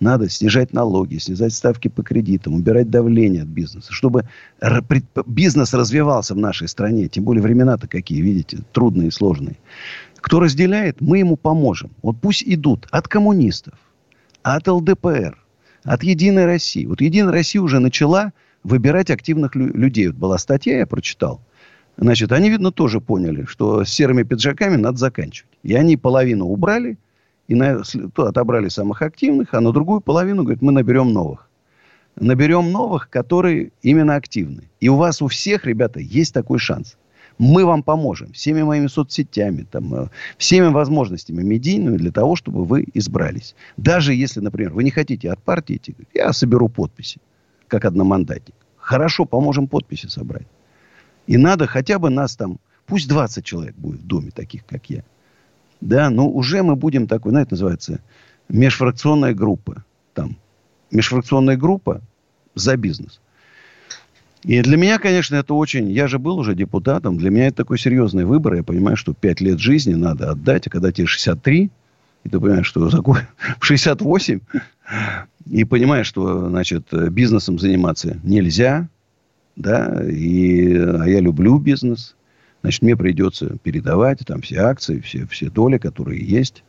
надо 0.05 0.29
снижать 0.29 0.73
налоги, 0.73 1.17
снижать 1.17 1.53
ставки 1.53 1.89
по 1.89 2.03
кредитам, 2.03 2.55
убирать 2.55 2.91
давление 2.91 3.43
от 3.43 3.49
бизнеса, 3.49 3.93
чтобы 3.93 4.29
бизнес 5.27 5.75
развивался 5.75 6.35
в 6.35 6.39
нашей 6.39 6.69
стране. 6.69 7.09
Тем 7.09 7.25
более 7.25 7.43
времена-то 7.43 7.89
какие, 7.89 8.21
видите, 8.21 8.59
трудные 8.73 9.09
и 9.09 9.11
сложные. 9.11 9.57
Кто 10.17 10.41
разделяет, 10.41 11.01
мы 11.01 11.19
ему 11.19 11.37
поможем. 11.37 11.91
Вот 12.03 12.17
пусть 12.21 12.45
идут 12.47 12.87
от 12.91 13.09
коммунистов, 13.09 13.75
от 14.43 14.69
ЛДПР, 14.69 15.37
от 15.83 16.03
Единой 16.03 16.47
России. 16.47 16.87
Вот 16.87 17.01
Единая 17.01 17.33
Россия 17.33 17.61
уже 17.61 17.81
начала 17.81 18.33
выбирать 18.63 19.11
активных 19.11 19.57
людей. 19.57 20.07
Вот 20.09 20.17
была 20.17 20.39
статья, 20.39 20.79
я 20.79 20.87
прочитал– 20.87 21.41
Значит, 21.97 22.33
они, 22.33 22.51
видно, 22.51 22.73
тоже 22.73 23.01
поняли, 23.01 23.45
что 23.45 23.85
с 23.85 23.89
серыми 23.89 24.25
пиджаками 24.25 24.77
надо 24.77 24.99
заканчивать. 24.99 25.51
И 25.63 25.75
они 25.75 25.97
половину 25.97 26.47
убрали, 26.47 26.99
и 27.49 27.55
на, 27.55 27.83
отобрали 28.17 28.69
самых 28.69 29.03
активных, 29.03 29.55
а 29.55 29.61
на 29.61 29.73
другую 29.73 30.01
половину, 30.01 30.43
говорят, 30.43 30.63
мы 30.63 30.73
наберем 30.73 31.13
новых. 31.13 31.49
Наберем 32.17 32.71
новых, 32.71 33.11
которые 33.11 33.73
именно 33.83 34.15
активны. 34.15 34.71
И 34.81 34.89
у 34.89 34.97
вас 34.97 35.21
у 35.21 35.29
всех, 35.29 35.67
ребята, 35.67 36.01
есть 36.01 36.33
такой 36.33 36.59
шанс. 36.59 36.97
Мы 37.37 37.65
вам 37.65 37.83
поможем 37.83 38.33
всеми 38.33 38.63
моими 38.63 38.87
соцсетями, 38.87 39.67
там, 39.69 39.93
э, 39.95 40.09
всеми 40.39 40.69
возможностями 40.69 41.43
медийными 41.43 41.97
для 41.97 42.13
того, 42.13 42.37
чтобы 42.37 42.65
вы 42.65 42.87
избрались. 42.95 43.57
Даже 43.77 44.15
если, 44.15 44.39
например, 44.39 44.73
вы 44.73 44.85
не 44.85 44.91
хотите 44.91 45.33
от 45.33 45.43
партии 45.43 45.77
идти, 45.77 45.97
я 46.15 46.33
соберу 46.33 46.69
подписи, 46.69 47.21
как 47.67 47.85
одномандатник. 47.85 48.55
Хорошо, 48.77 49.25
поможем 49.25 49.67
подписи 49.67 50.07
собрать. 50.07 50.47
И 51.27 51.37
надо 51.37 51.67
хотя 51.67 51.99
бы 51.99 52.09
нас 52.09 52.37
там, 52.37 52.61
пусть 52.87 53.09
20 53.09 53.45
человек 53.45 53.75
будет 53.75 54.01
в 54.01 54.07
доме 54.07 54.31
таких, 54.31 54.65
как 54.65 54.89
я. 54.89 55.03
Да, 55.85 56.09
но 56.09 56.27
уже 56.27 56.63
мы 56.63 56.77
будем 56.77 57.07
такой, 57.07 57.33
знаете, 57.33 57.51
называется, 57.51 58.01
межфракционная 58.49 59.35
группа. 59.35 59.85
Там 60.15 60.37
межфракционная 60.91 61.59
группа 61.59 62.01
за 62.55 62.79
бизнес. 62.79 63.21
И 64.45 64.63
для 64.63 64.79
меня, 64.79 64.99
конечно, 64.99 65.37
это 65.37 65.53
очень... 65.53 65.91
Я 65.91 66.09
же 66.09 66.19
был 66.19 66.39
уже 66.39 66.55
депутатом. 66.55 67.19
Для 67.19 67.29
меня 67.29 67.49
это 67.49 67.59
такой 67.59 67.79
серьезный 67.79 68.25
выбор. 68.25 68.55
Я 68.55 68.63
понимаю, 68.63 68.97
что 68.97 69.13
5 69.13 69.43
лет 69.43 69.59
жизни 69.59 69.93
надо 69.93 70.31
отдать. 70.31 70.67
А 70.67 70.71
когда 70.71 70.91
тебе 70.91 71.07
63, 71.07 71.71
и 72.25 72.29
ты 72.31 72.41
понимаешь, 72.41 72.67
что 72.67 72.89
закон 72.89 73.19
в 73.61 73.65
68, 73.67 74.41
и 75.51 75.65
понимаешь, 75.65 76.07
что, 76.07 76.49
значит, 76.49 76.87
бизнесом 77.11 77.59
заниматься 77.59 78.19
нельзя, 78.23 78.89
да, 79.55 80.03
и, 80.03 80.75
а 80.77 81.05
я 81.05 81.21
люблю 81.21 81.59
бизнес, 81.59 82.17
значит, 82.65 82.81
мне 82.81 82.97
придется 82.97 83.59
передавать 83.63 84.21
там 84.27 84.41
все 84.41 84.61
акции, 84.61 84.99
все, 85.01 85.27
все 85.27 85.51
доли, 85.51 85.77
которые 85.77 86.25
есть. 86.25 86.65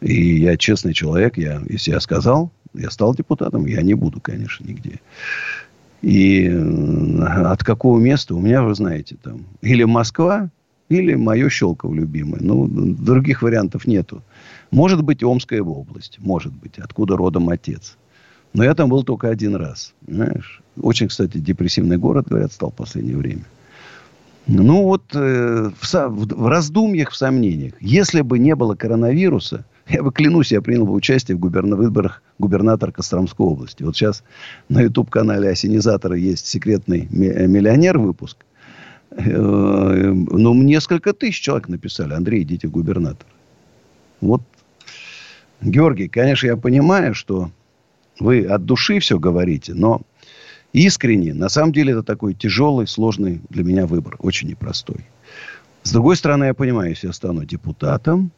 И 0.00 0.36
я 0.38 0.56
честный 0.56 0.94
человек, 0.94 1.36
я, 1.36 1.60
если 1.68 1.90
я 1.90 1.98
сказал, 1.98 2.52
я 2.72 2.88
стал 2.88 3.16
депутатом, 3.16 3.66
я 3.66 3.82
не 3.82 3.94
буду, 3.94 4.20
конечно, 4.20 4.64
нигде. 4.64 5.00
И 6.02 6.46
от 6.46 7.64
какого 7.64 7.98
места 7.98 8.36
у 8.36 8.40
меня, 8.40 8.62
вы 8.62 8.76
знаете, 8.76 9.16
там, 9.20 9.44
или 9.60 9.82
Москва, 9.82 10.50
или 10.88 11.16
мое 11.16 11.48
Щелково 11.48 11.94
любимое. 11.94 12.40
Ну, 12.40 12.68
других 12.68 13.42
вариантов 13.42 13.88
нету. 13.88 14.22
Может 14.70 15.02
быть, 15.02 15.24
Омская 15.24 15.62
область. 15.62 16.20
Может 16.20 16.52
быть, 16.52 16.78
откуда 16.78 17.16
родом 17.16 17.48
отец. 17.48 17.96
Но 18.52 18.62
я 18.62 18.76
там 18.76 18.88
был 18.88 19.02
только 19.02 19.28
один 19.28 19.56
раз. 19.56 19.94
Знаешь? 20.06 20.62
Очень, 20.80 21.08
кстати, 21.08 21.38
депрессивный 21.38 21.96
город, 21.96 22.28
говорят, 22.28 22.52
стал 22.52 22.70
в 22.70 22.76
последнее 22.76 23.16
время. 23.16 23.42
Ну, 24.46 24.82
вот 24.84 25.04
э, 25.14 25.70
в, 25.80 26.08
в, 26.08 26.46
раздумьях, 26.48 27.10
в 27.10 27.16
сомнениях. 27.16 27.74
Если 27.80 28.22
бы 28.22 28.38
не 28.38 28.54
было 28.54 28.74
коронавируса, 28.74 29.64
я 29.88 30.02
бы, 30.02 30.12
клянусь, 30.12 30.52
я 30.52 30.60
принял 30.60 30.86
бы 30.86 30.92
участие 30.92 31.36
в 31.36 31.40
губерна... 31.40 31.76
выборах 31.76 32.22
губернатора 32.38 32.90
Костромской 32.90 33.46
области. 33.46 33.82
Вот 33.82 33.96
сейчас 33.96 34.24
на 34.68 34.80
YouTube-канале 34.80 35.50
Осенизатора 35.50 36.16
есть 36.16 36.46
секретный 36.46 37.06
миллионер 37.10 37.98
выпуск. 37.98 38.38
Э, 39.10 40.12
ну, 40.12 40.54
несколько 40.54 41.12
тысяч 41.12 41.40
человек 41.40 41.68
написали. 41.68 42.14
Андрей, 42.14 42.42
идите 42.42 42.68
в 42.68 42.70
губернатор. 42.70 43.26
Вот, 44.20 44.42
Георгий, 45.62 46.08
конечно, 46.08 46.46
я 46.46 46.56
понимаю, 46.56 47.14
что 47.14 47.50
вы 48.18 48.44
от 48.44 48.64
души 48.64 48.98
все 48.98 49.18
говорите, 49.18 49.74
но 49.74 50.02
искренне, 50.72 51.34
на 51.34 51.48
самом 51.48 51.72
деле, 51.72 51.92
это 51.92 52.02
такой 52.02 52.34
тяжелый, 52.34 52.86
сложный 52.86 53.40
для 53.48 53.64
меня 53.64 53.86
выбор. 53.86 54.16
Очень 54.18 54.48
непростой. 54.48 55.06
С 55.82 55.92
другой 55.92 56.16
стороны, 56.16 56.44
я 56.44 56.54
понимаю, 56.54 56.90
если 56.90 57.06
я 57.06 57.12
стану 57.12 57.44
депутатом 57.44 58.30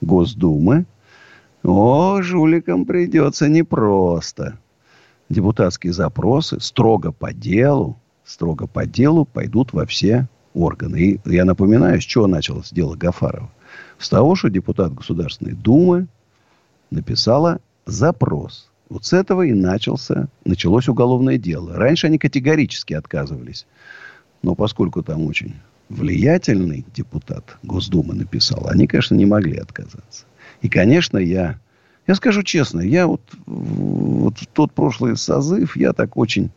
Госдумы, 0.00 0.86
о, 1.62 2.20
жуликам 2.22 2.84
придется 2.84 3.48
непросто. 3.48 4.58
Депутатские 5.28 5.92
запросы 5.92 6.60
строго 6.60 7.12
по 7.12 7.32
делу, 7.32 7.96
строго 8.24 8.66
по 8.66 8.84
делу 8.84 9.24
пойдут 9.24 9.72
во 9.72 9.86
все 9.86 10.28
органы. 10.54 10.96
И 10.96 11.20
я 11.24 11.44
напоминаю, 11.44 12.00
с 12.00 12.04
чего 12.04 12.26
началось 12.26 12.70
дело 12.72 12.96
Гафарова. 12.96 13.50
С 13.98 14.08
того, 14.08 14.34
что 14.34 14.50
депутат 14.50 14.92
Государственной 14.92 15.54
Думы 15.54 16.08
написала 16.90 17.60
запрос. 17.86 18.71
Вот 18.92 19.06
с 19.06 19.14
этого 19.14 19.40
и 19.40 19.54
начался, 19.54 20.28
началось 20.44 20.86
уголовное 20.86 21.38
дело. 21.38 21.74
Раньше 21.74 22.08
они 22.08 22.18
категорически 22.18 22.92
отказывались. 22.92 23.66
Но 24.42 24.54
поскольку 24.54 25.02
там 25.02 25.24
очень 25.24 25.54
влиятельный 25.88 26.84
депутат 26.94 27.56
Госдумы 27.62 28.12
написал, 28.12 28.68
они, 28.68 28.86
конечно, 28.86 29.14
не 29.14 29.24
могли 29.24 29.56
отказаться. 29.56 30.26
И, 30.60 30.68
конечно, 30.68 31.16
я, 31.16 31.58
я 32.06 32.14
скажу 32.14 32.42
честно, 32.42 32.82
я 32.82 33.06
вот, 33.06 33.22
вот 33.46 34.36
в 34.38 34.46
тот 34.48 34.72
прошлый 34.72 35.16
созыв, 35.16 35.74
я 35.74 35.94
так 35.94 36.18
очень 36.18 36.50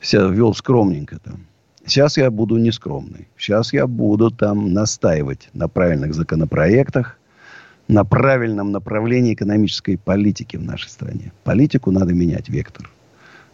себя 0.00 0.28
вел 0.28 0.54
скромненько 0.54 1.18
там. 1.18 1.44
Сейчас 1.84 2.18
я 2.18 2.30
буду 2.30 2.56
нескромный. 2.58 3.26
Сейчас 3.36 3.72
я 3.72 3.88
буду 3.88 4.30
там 4.30 4.72
настаивать 4.72 5.48
на 5.54 5.66
правильных 5.66 6.14
законопроектах, 6.14 7.18
на 7.88 8.04
правильном 8.04 8.70
направлении 8.70 9.34
экономической 9.34 9.96
политики 9.96 10.56
в 10.56 10.62
нашей 10.62 10.90
стране. 10.90 11.32
Политику 11.42 11.90
надо 11.90 12.12
менять, 12.12 12.48
вектор. 12.48 12.90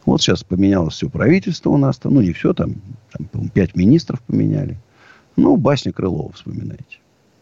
Вот 0.05 0.21
сейчас 0.21 0.43
поменялось 0.43 0.95
все 0.95 1.09
правительство 1.09 1.71
у 1.71 1.77
нас. 1.79 1.99
Там, 1.99 2.15
ну, 2.15 2.21
не 2.21 2.33
все, 2.33 2.53
там, 2.53 2.75
там 3.11 3.49
пять 3.49 3.77
министров 3.77 4.21
поменяли. 4.23 4.77
Ну, 5.37 5.57
басня 5.57 5.93
Крылова 5.93 6.33
вспоминайте. 6.33 6.99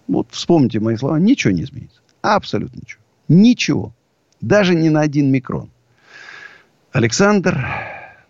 Вот 0.07 0.29
вспомните 0.31 0.81
мои 0.81 0.97
слова, 0.97 1.19
ничего 1.19 1.53
не 1.53 1.63
изменится. 1.63 2.01
Абсолютно 2.21 2.81
ничего. 2.81 3.03
Ничего. 3.29 3.95
Даже 4.41 4.75
не 4.75 4.91
на 4.91 5.01
один 5.01 5.31
микрон. 5.31 5.71
Александр 6.93 7.67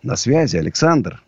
на 0.02 0.16
связи. 0.16 0.56
Александр. 0.56 1.22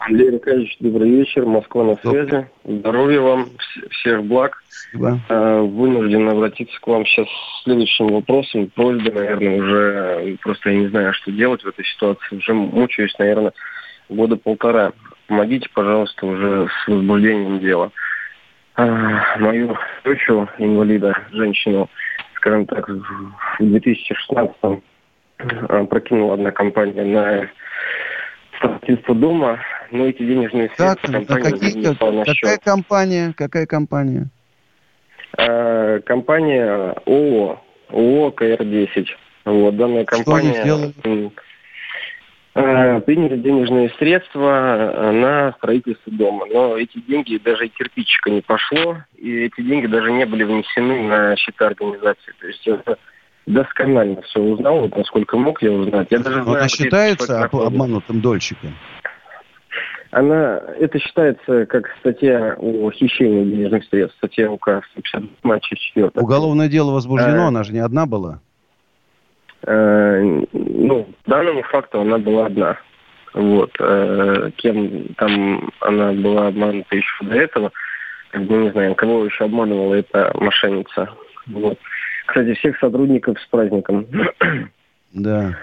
Андрей 0.00 0.34
Аркадьевич, 0.34 0.76
добрый 0.80 1.10
вечер. 1.10 1.44
Москва 1.44 1.84
на 1.84 1.96
связи. 1.96 2.48
Здоровья 2.64 3.20
вам, 3.20 3.50
всех 3.90 4.24
благ. 4.24 4.62
Спасибо. 4.66 5.20
А, 5.28 5.60
вынужден 5.60 6.26
обратиться 6.26 6.80
к 6.80 6.86
вам 6.86 7.04
сейчас 7.04 7.26
с 7.28 7.64
следующим 7.64 8.08
вопросом. 8.08 8.70
Просьба, 8.74 9.12
наверное, 9.12 9.58
уже 9.58 10.38
просто 10.40 10.70
я 10.70 10.78
не 10.78 10.88
знаю, 10.88 11.12
что 11.12 11.30
делать 11.30 11.62
в 11.62 11.68
этой 11.68 11.84
ситуации. 11.84 12.36
Уже 12.36 12.54
мучаюсь, 12.54 13.14
наверное, 13.18 13.52
года 14.08 14.36
полтора. 14.36 14.92
Помогите, 15.26 15.68
пожалуйста, 15.74 16.24
уже 16.24 16.68
с 16.68 16.88
возбуждением 16.88 17.58
дела. 17.60 17.92
А, 18.76 19.38
мою 19.38 19.76
дочь, 20.04 20.26
инвалида, 20.56 21.14
женщину, 21.30 21.90
скажем 22.36 22.64
так, 22.64 22.88
в 22.88 23.60
2016-м 23.60 24.82
а, 25.68 25.84
прокинула 25.84 26.34
одна 26.34 26.52
компания 26.52 27.04
на 27.04 27.50
строительство 28.56 29.14
дома, 29.14 29.58
но 29.90 30.06
эти 30.06 30.18
денежные 30.18 30.70
средства 30.76 31.12
как, 31.12 31.26
компания 31.26 31.46
а 31.46 31.50
какие, 31.50 31.84
как, 31.84 32.26
Какая 32.26 32.58
компания? 32.58 33.34
Какая 33.36 33.66
компания? 33.66 34.30
А, 35.38 36.00
компания 36.00 36.94
ООО, 37.06 37.60
ООО 37.88 38.30
КР-10. 38.32 39.06
Вот, 39.44 39.76
данная 39.76 40.04
компания... 40.04 40.62
Что 40.62 40.74
они? 41.04 41.32
Э, 42.52 43.00
приняли 43.02 43.36
денежные 43.36 43.90
средства 43.90 44.92
э, 44.92 45.10
на 45.12 45.52
строительство 45.52 46.12
дома. 46.12 46.46
Но 46.46 46.76
эти 46.76 46.98
деньги, 46.98 47.36
даже 47.36 47.66
и 47.66 47.68
кирпичика 47.68 48.30
не 48.30 48.40
пошло, 48.40 48.98
и 49.16 49.44
эти 49.44 49.60
деньги 49.60 49.86
даже 49.86 50.10
не 50.10 50.26
были 50.26 50.42
внесены 50.42 51.02
на 51.02 51.36
счета 51.36 51.68
организации. 51.68 52.32
То 52.40 52.46
есть 52.48 52.66
это 52.66 52.98
досконально 53.46 54.20
все 54.22 54.40
узнал, 54.40 54.80
вот 54.80 54.96
насколько 54.96 55.36
мог 55.36 55.62
я 55.62 55.70
узнать. 55.70 56.08
Я 56.10 56.18
даже 56.18 56.42
знаю, 56.42 56.58
это 56.58 56.68
считается 56.68 57.44
об, 57.44 57.56
обманутым 57.56 58.20
дольщиком? 58.20 58.74
Она, 60.10 60.60
это 60.78 60.98
считается 60.98 61.66
как 61.66 61.88
статья 62.00 62.56
о 62.58 62.90
хищении 62.90 63.44
денежных 63.44 63.84
средств, 63.84 64.16
статья 64.18 64.50
УК 64.50 64.82
152 64.92 65.60
4. 65.60 66.10
Уголовное 66.16 66.68
дело 66.68 66.90
возбуждено, 66.92 67.44
а, 67.44 67.48
она 67.48 67.62
же 67.62 67.72
не 67.72 67.78
одна 67.78 68.06
была? 68.06 68.40
Э, 69.66 70.42
ну, 70.52 71.08
данному 71.26 71.62
факту 71.62 72.00
она 72.00 72.18
была 72.18 72.46
одна. 72.46 72.76
Вот. 73.34 73.70
Э, 73.78 74.50
кем 74.56 75.14
там 75.16 75.70
она 75.80 76.12
была 76.12 76.48
обманута 76.48 76.96
еще 76.96 77.24
до 77.24 77.36
этого, 77.36 77.70
как 78.32 78.42
бы 78.46 78.56
не 78.56 78.70
знаем, 78.70 78.96
кого 78.96 79.24
еще 79.24 79.44
обманывала 79.44 79.94
эта 79.94 80.32
мошенница. 80.34 81.08
Вот. 81.46 81.78
Кстати, 82.26 82.54
всех 82.54 82.78
сотрудников 82.78 83.38
с 83.40 83.46
праздником. 83.46 84.06
Да. 85.12 85.56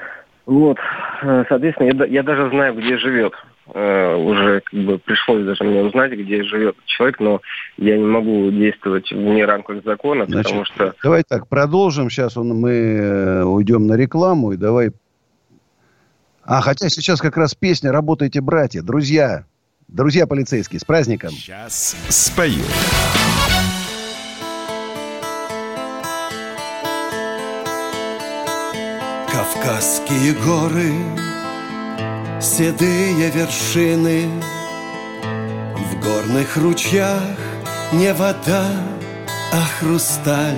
Вот. 0.46 0.78
Э, 1.22 1.44
соответственно, 1.50 1.92
я, 1.92 2.06
я 2.06 2.24
даже 2.24 2.50
знаю, 2.50 2.76
где 2.76 2.98
живет. 2.98 3.34
Uh, 3.70 4.16
уже 4.16 4.62
как 4.62 4.80
бы 4.80 4.98
пришлось 4.98 5.46
даже 5.46 5.66
мне 5.66 5.82
узнать, 5.84 6.14
где 6.14 6.42
живет 6.44 6.78
человек, 6.86 7.20
но 7.20 7.42
я 7.78 7.98
не 7.98 8.06
могу 8.06 8.50
действовать 8.50 9.12
вне 9.12 9.44
рамках 9.46 9.84
закона, 9.84 10.26
Значит, 10.26 10.46
потому 10.46 10.66
что... 10.66 10.94
Давай 11.04 11.24
так, 11.28 11.50
продолжим. 11.50 12.10
Сейчас 12.10 12.38
он, 12.38 12.50
мы 12.50 12.72
э, 12.72 13.44
уйдем 13.44 13.86
на 13.86 13.96
рекламу 13.96 14.54
и 14.54 14.58
давай... 14.58 14.92
А, 16.44 16.62
хотя 16.62 16.88
сейчас 16.88 17.20
как 17.20 17.36
раз 17.36 17.56
песня 17.56 17.92
«Работайте, 17.92 18.40
братья». 18.40 18.82
Друзья, 18.82 19.46
друзья 19.90 20.28
полицейские, 20.28 20.80
с 20.80 20.86
праздником. 20.86 21.32
Сейчас 21.32 21.98
спою. 22.08 22.64
Кавказские 29.30 30.34
горы, 30.46 30.94
седые 32.42 33.30
вершины, 33.30 34.30
В 35.76 36.04
горных 36.04 36.58
ручьях 36.58 37.38
не 37.92 38.14
вода, 38.14 38.66
а 39.52 39.62
хрусталь. 39.80 40.56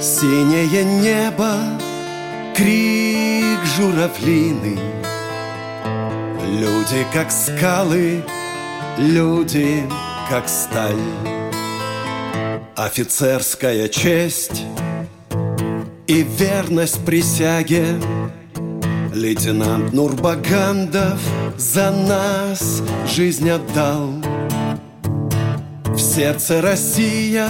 Синее 0.00 0.84
небо, 0.84 1.56
крик 2.56 3.64
журавлины, 3.76 4.78
Люди 6.60 7.06
как 7.12 7.30
скалы, 7.30 8.24
люди 8.98 9.84
как 10.28 10.48
сталь. 10.48 10.96
Офицерская 12.76 13.88
честь— 13.88 14.64
и 16.12 16.22
верность 16.22 17.04
присяге. 17.06 17.86
Лейтенант 19.14 19.92
Нурбагандов 19.92 21.20
за 21.58 21.90
нас 21.90 22.82
жизнь 23.06 23.50
отдал. 23.50 24.10
В 25.84 25.98
сердце 25.98 26.62
Россия, 26.62 27.48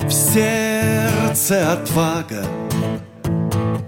в 0.00 0.10
сердце 0.10 1.72
отвага. 1.72 2.44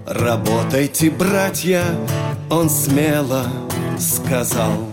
Работайте, 0.07 1.11
братья, 1.11 1.83
он 2.49 2.67
смело 2.67 3.45
сказал. 3.99 4.89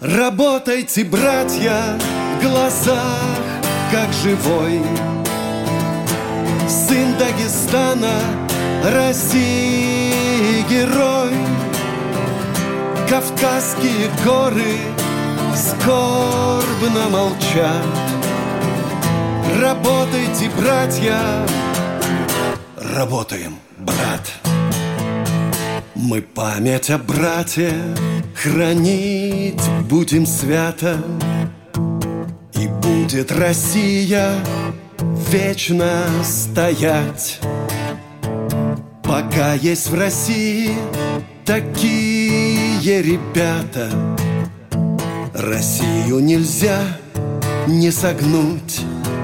Работайте, 0.00 1.04
братья, 1.04 1.98
в 2.38 2.42
глазах, 2.42 3.38
как 3.92 4.12
живой. 4.12 4.80
Сын 6.68 7.16
Дагестана, 7.16 8.18
России 8.84 10.01
герой. 10.68 11.32
Кавказские 13.08 14.10
горы 14.24 14.76
скорбно 15.54 17.08
молчат. 17.10 17.86
Работайте, 19.60 20.50
братья, 20.58 21.18
работаем, 22.76 23.58
брат. 23.78 24.32
Мы 25.94 26.22
память 26.22 26.90
о 26.90 26.98
брате 26.98 27.72
хранить 28.34 29.62
будем 29.88 30.26
свято, 30.26 30.96
И 32.54 32.66
будет 32.66 33.30
Россия 33.30 34.34
вечно 35.30 36.04
стоять. 36.24 37.40
Пока 39.12 39.52
есть 39.52 39.90
в 39.90 39.94
России 39.94 40.74
такие 41.44 43.02
ребята, 43.02 43.90
Россию 45.34 46.20
нельзя 46.20 46.80
не 47.66 47.90
согнуть, 47.90 48.80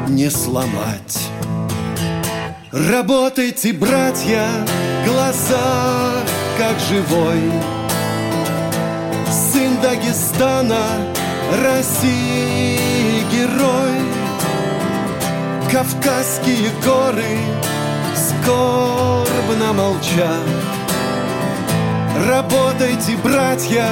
не 0.06 0.28
сломать. 0.28 1.18
Работайте, 2.70 3.72
братья, 3.72 4.46
глаза 5.06 6.22
как 6.58 6.78
живой 6.80 7.50
Сын 9.32 9.80
Дагестана, 9.80 10.84
России 11.64 13.24
герой 13.32 13.96
Кавказские 15.72 16.72
горы 16.84 17.38
скорбно 18.48 19.72
молчат 19.74 20.42
Работайте, 22.26 23.16
братья, 23.22 23.86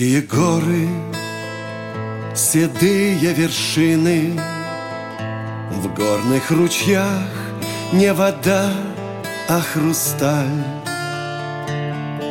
Кавказские 0.00 0.22
горы, 0.22 0.88
седые 2.34 3.34
вершины, 3.34 4.32
В 5.72 5.94
горных 5.94 6.50
ручьях 6.50 7.28
не 7.92 8.10
вода, 8.14 8.70
а 9.46 9.60
хрусталь. 9.60 10.64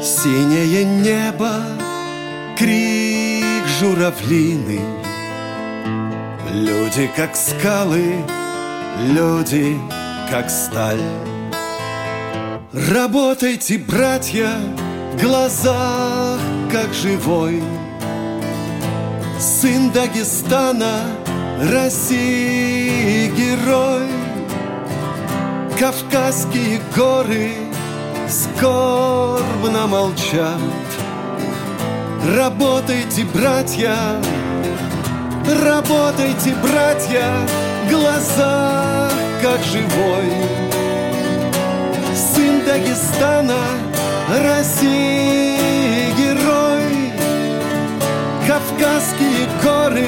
Синее 0.01 0.83
небо, 0.83 1.61
крик 2.57 3.67
журавлины, 3.79 4.79
Люди 6.51 7.07
как 7.15 7.35
скалы, 7.35 8.15
люди 9.13 9.77
как 10.31 10.49
сталь. 10.49 11.03
Работайте, 12.73 13.77
братья, 13.77 14.53
в 15.13 15.21
глазах 15.21 16.39
как 16.71 16.93
живой 16.93 17.63
Сын 19.39 19.89
Дагестана, 19.91 20.99
России 21.71 23.29
герой. 23.29 24.09
Кавказские 25.79 26.81
горы 26.93 27.53
скорбно 28.27 29.87
молчат. 29.87 30.59
Работайте, 32.35 33.23
братья, 33.33 33.95
работайте, 35.63 36.53
братья 36.61 37.31
Глаза 37.89 39.09
как 39.41 39.63
живой. 39.63 40.33
Сын 42.13 42.65
Дагестана, 42.65 43.63
России 44.43 45.58
Кавказские 48.79 49.45
горы 49.61 50.07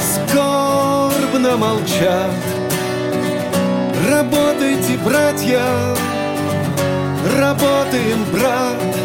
скорбно 0.00 1.56
молчат 1.56 2.30
Работайте, 4.08 4.98
братья, 4.98 5.64
работаем, 7.36 8.24
брат 8.32 8.96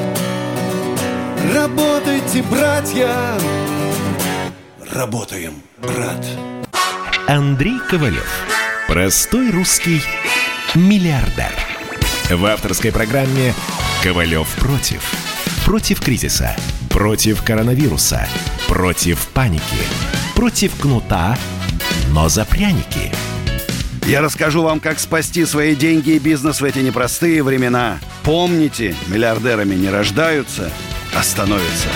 Работайте, 1.55 2.43
братья, 2.43 3.09
работаем, 4.93 5.63
брат 5.79 6.23
Андрей 7.27 7.79
Ковалев. 7.89 8.29
Простой 8.87 9.49
русский 9.49 10.03
миллиардер. 10.75 11.51
В 12.29 12.45
авторской 12.45 12.91
программе 12.91 13.55
«Ковалев 14.03 14.47
против». 14.55 15.01
Против 15.65 15.99
кризиса, 15.99 16.55
против 16.89 17.43
коронавируса, 17.43 18.25
против 18.67 19.27
паники, 19.29 19.63
против 20.35 20.79
кнута, 20.79 21.37
но 22.11 22.29
за 22.29 22.45
пряники. 22.45 23.11
Я 24.05 24.21
расскажу 24.21 24.61
вам, 24.61 24.79
как 24.79 24.99
спасти 24.99 25.45
свои 25.45 25.75
деньги 25.75 26.11
и 26.11 26.19
бизнес 26.19 26.61
в 26.61 26.63
эти 26.63 26.79
непростые 26.79 27.43
времена. 27.43 27.99
Помните, 28.23 28.95
миллиардерами 29.07 29.75
не 29.75 29.89
рождаются, 29.89 30.69
а 31.15 31.23
становятся. 31.23 31.87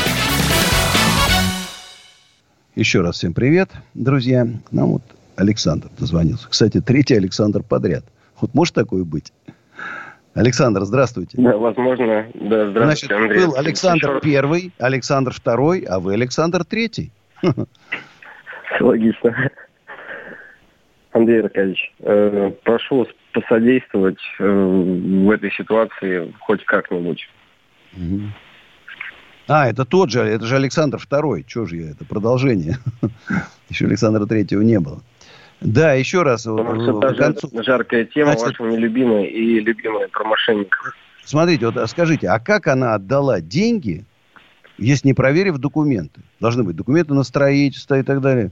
Еще 2.75 3.01
раз 3.01 3.17
всем 3.17 3.33
привет, 3.33 3.69
друзья. 3.93 4.47
Нам 4.71 4.93
вот 4.93 5.03
Александр 5.35 5.89
дозвонился. 5.99 6.47
Кстати, 6.49 6.81
третий 6.81 7.15
Александр 7.15 7.63
подряд. 7.63 8.05
Вот 8.39 8.53
может 8.53 8.73
такое 8.73 9.03
быть? 9.03 9.31
Александр, 10.33 10.81
здравствуйте. 10.83 11.37
Да, 11.37 11.57
возможно, 11.57 12.27
да, 12.35 12.69
здравствуйте, 12.69 12.83
Значит, 12.85 13.11
Андрей. 13.11 13.45
был 13.45 13.55
Александр 13.55 14.19
первый, 14.21 14.71
Александр 14.79 15.33
второй, 15.33 15.81
а 15.81 15.99
вы 15.99 16.13
Александр 16.13 16.63
третий. 16.63 17.11
Логично. 18.79 19.51
Андрей 21.11 21.41
Аркадьевич, 21.41 21.93
э, 21.99 22.51
прошу 22.63 22.99
вас 22.99 23.07
посодействовать 23.33 24.19
э, 24.39 24.43
в 24.45 25.29
этой 25.29 25.51
ситуации 25.51 26.33
хоть 26.39 26.63
как-нибудь. 26.63 27.27
А, 29.49 29.67
это 29.67 29.83
тот 29.83 30.09
же, 30.09 30.21
это 30.21 30.45
же 30.45 30.55
Александр 30.55 30.97
второй. 30.97 31.43
Чего 31.43 31.65
же 31.65 31.75
я, 31.75 31.91
это 31.91 32.05
продолжение. 32.05 32.77
Еще 33.69 33.85
Александра 33.85 34.25
третьего 34.25 34.61
не 34.61 34.79
было. 34.79 35.01
Да, 35.61 35.93
еще 35.93 36.23
раз. 36.23 36.45
вот, 36.45 36.57
Потому 36.57 37.01
жар- 37.01 37.15
концу- 37.15 37.63
жаркая 37.63 38.05
тема 38.05 38.33
Значит- 38.33 38.59
ваша 38.59 38.71
нелюбимая 38.71 39.25
и 39.25 39.59
любимая 39.59 40.07
про 40.07 40.23
мошенников. 40.23 40.95
Смотрите, 41.23 41.67
вот 41.67 41.77
а 41.77 41.85
скажите, 41.87 42.27
а 42.27 42.39
как 42.39 42.67
она 42.67 42.95
отдала 42.95 43.41
деньги, 43.41 44.03
если 44.79 45.07
не 45.09 45.13
проверив 45.13 45.57
документы? 45.59 46.21
Должны 46.39 46.63
быть 46.63 46.75
документы 46.75 47.13
на 47.13 47.23
строительство 47.23 47.99
и 47.99 48.03
так 48.03 48.21
далее. 48.21 48.49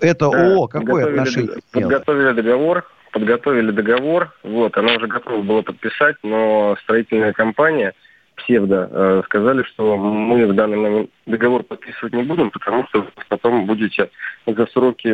Это 0.00 0.30
Да, 0.30 0.54
ООО 0.54 0.66
какое 0.68 1.04
отношение? 1.10 1.58
Подготовили 1.72 2.32
договор, 2.32 2.84
подготовили 3.12 3.70
договор, 3.70 4.32
вот, 4.42 4.76
она 4.78 4.94
уже 4.96 5.06
готова 5.06 5.42
была 5.42 5.62
подписать, 5.62 6.16
но 6.22 6.76
строительная 6.82 7.32
компания, 7.34 7.92
псевдо, 8.36 8.88
э, 8.90 9.22
сказали, 9.26 9.62
что 9.62 9.96
мы 9.96 10.46
в 10.46 10.54
данный 10.54 10.76
момент 10.76 11.10
договор 11.26 11.62
подписывать 11.62 12.14
не 12.14 12.22
будем, 12.22 12.50
потому 12.50 12.86
что 12.88 13.06
потом 13.28 13.66
будете 13.66 14.10
за 14.46 14.66
сроки 14.66 15.08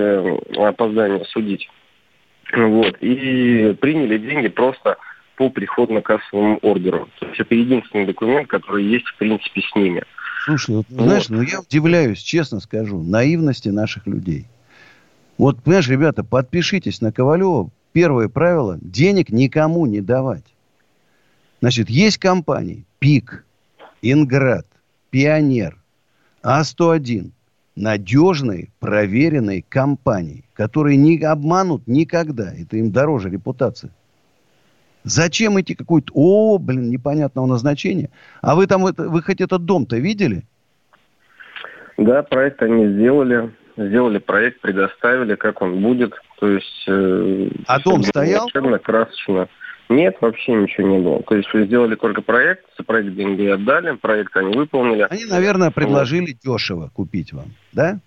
опоздания 0.58 1.24
судить. 1.24 1.68
Вот. 2.52 2.96
И 3.00 3.76
приняли 3.80 4.18
деньги 4.18 4.48
просто 4.48 4.96
по 5.36 5.48
приходно-кассовому 5.48 6.58
ордеру. 6.62 7.08
То 7.18 7.26
есть 7.26 7.40
это 7.40 7.54
единственный 7.54 8.06
документ, 8.06 8.48
который 8.48 8.84
есть 8.84 9.06
в 9.06 9.16
принципе 9.16 9.62
с 9.62 9.74
ними. 9.74 10.02
Слушай, 10.44 10.76
вот, 10.76 10.86
вот. 10.90 11.04
знаешь, 11.04 11.28
ну 11.28 11.42
я 11.42 11.60
удивляюсь, 11.60 12.18
честно 12.18 12.60
скажу, 12.60 13.02
наивности 13.02 13.68
наших 13.68 14.06
людей. 14.06 14.46
Вот, 15.38 15.62
понимаешь, 15.62 15.88
ребята, 15.88 16.24
подпишитесь 16.24 17.00
на 17.00 17.12
Ковалева. 17.12 17.70
Первое 17.92 18.28
правило– 18.28 18.78
денег 18.82 19.30
никому 19.30 19.86
не 19.86 20.00
давать. 20.00 20.44
Значит, 21.60 21.90
есть 21.90 22.18
компании 22.18 22.84
ПИК, 22.98 23.44
Инград, 24.02 24.66
Пионер, 25.10 25.76
А101. 26.42 27.30
Надежные, 27.76 28.68
проверенные 28.78 29.64
компании, 29.66 30.44
которые 30.54 30.96
не 30.96 31.18
обманут 31.22 31.86
никогда. 31.86 32.52
Это 32.52 32.76
им 32.76 32.90
дороже 32.90 33.30
репутация. 33.30 33.90
Зачем 35.04 35.58
идти 35.58 35.74
какой-то, 35.74 36.12
о, 36.14 36.58
блин, 36.58 36.90
непонятного 36.90 37.46
назначения? 37.46 38.10
А 38.42 38.54
вы 38.54 38.66
там, 38.66 38.86
это, 38.86 39.08
вы 39.08 39.22
хоть 39.22 39.40
этот 39.40 39.64
дом-то 39.64 39.96
видели? 39.96 40.42
Да, 41.96 42.22
проект 42.22 42.62
они 42.62 42.86
сделали. 42.94 43.50
Сделали 43.76 44.18
проект, 44.18 44.60
предоставили, 44.60 45.36
как 45.36 45.62
он 45.62 45.80
будет. 45.80 46.12
То 46.38 46.48
есть... 46.48 46.84
Э, 46.86 47.48
а 47.66 47.80
дом 47.80 48.02
стоял? 48.02 48.48
красочно. 48.82 49.48
Нет, 49.90 50.18
вообще 50.20 50.52
ничего 50.52 50.86
не 50.86 50.98
было. 51.00 51.20
То 51.24 51.34
есть 51.34 51.48
сделали 51.52 51.96
только 51.96 52.22
проект, 52.22 52.64
за 52.78 52.84
проект 52.84 53.12
деньги 53.16 53.44
отдали, 53.46 53.96
проект 53.96 54.36
они 54.36 54.56
выполнили. 54.56 55.04
Они, 55.10 55.24
наверное, 55.24 55.72
предложили 55.72 56.36
вот. 56.44 56.54
дешево 56.58 56.90
купить 56.94 57.32
вам, 57.32 57.46
да? 57.72 57.98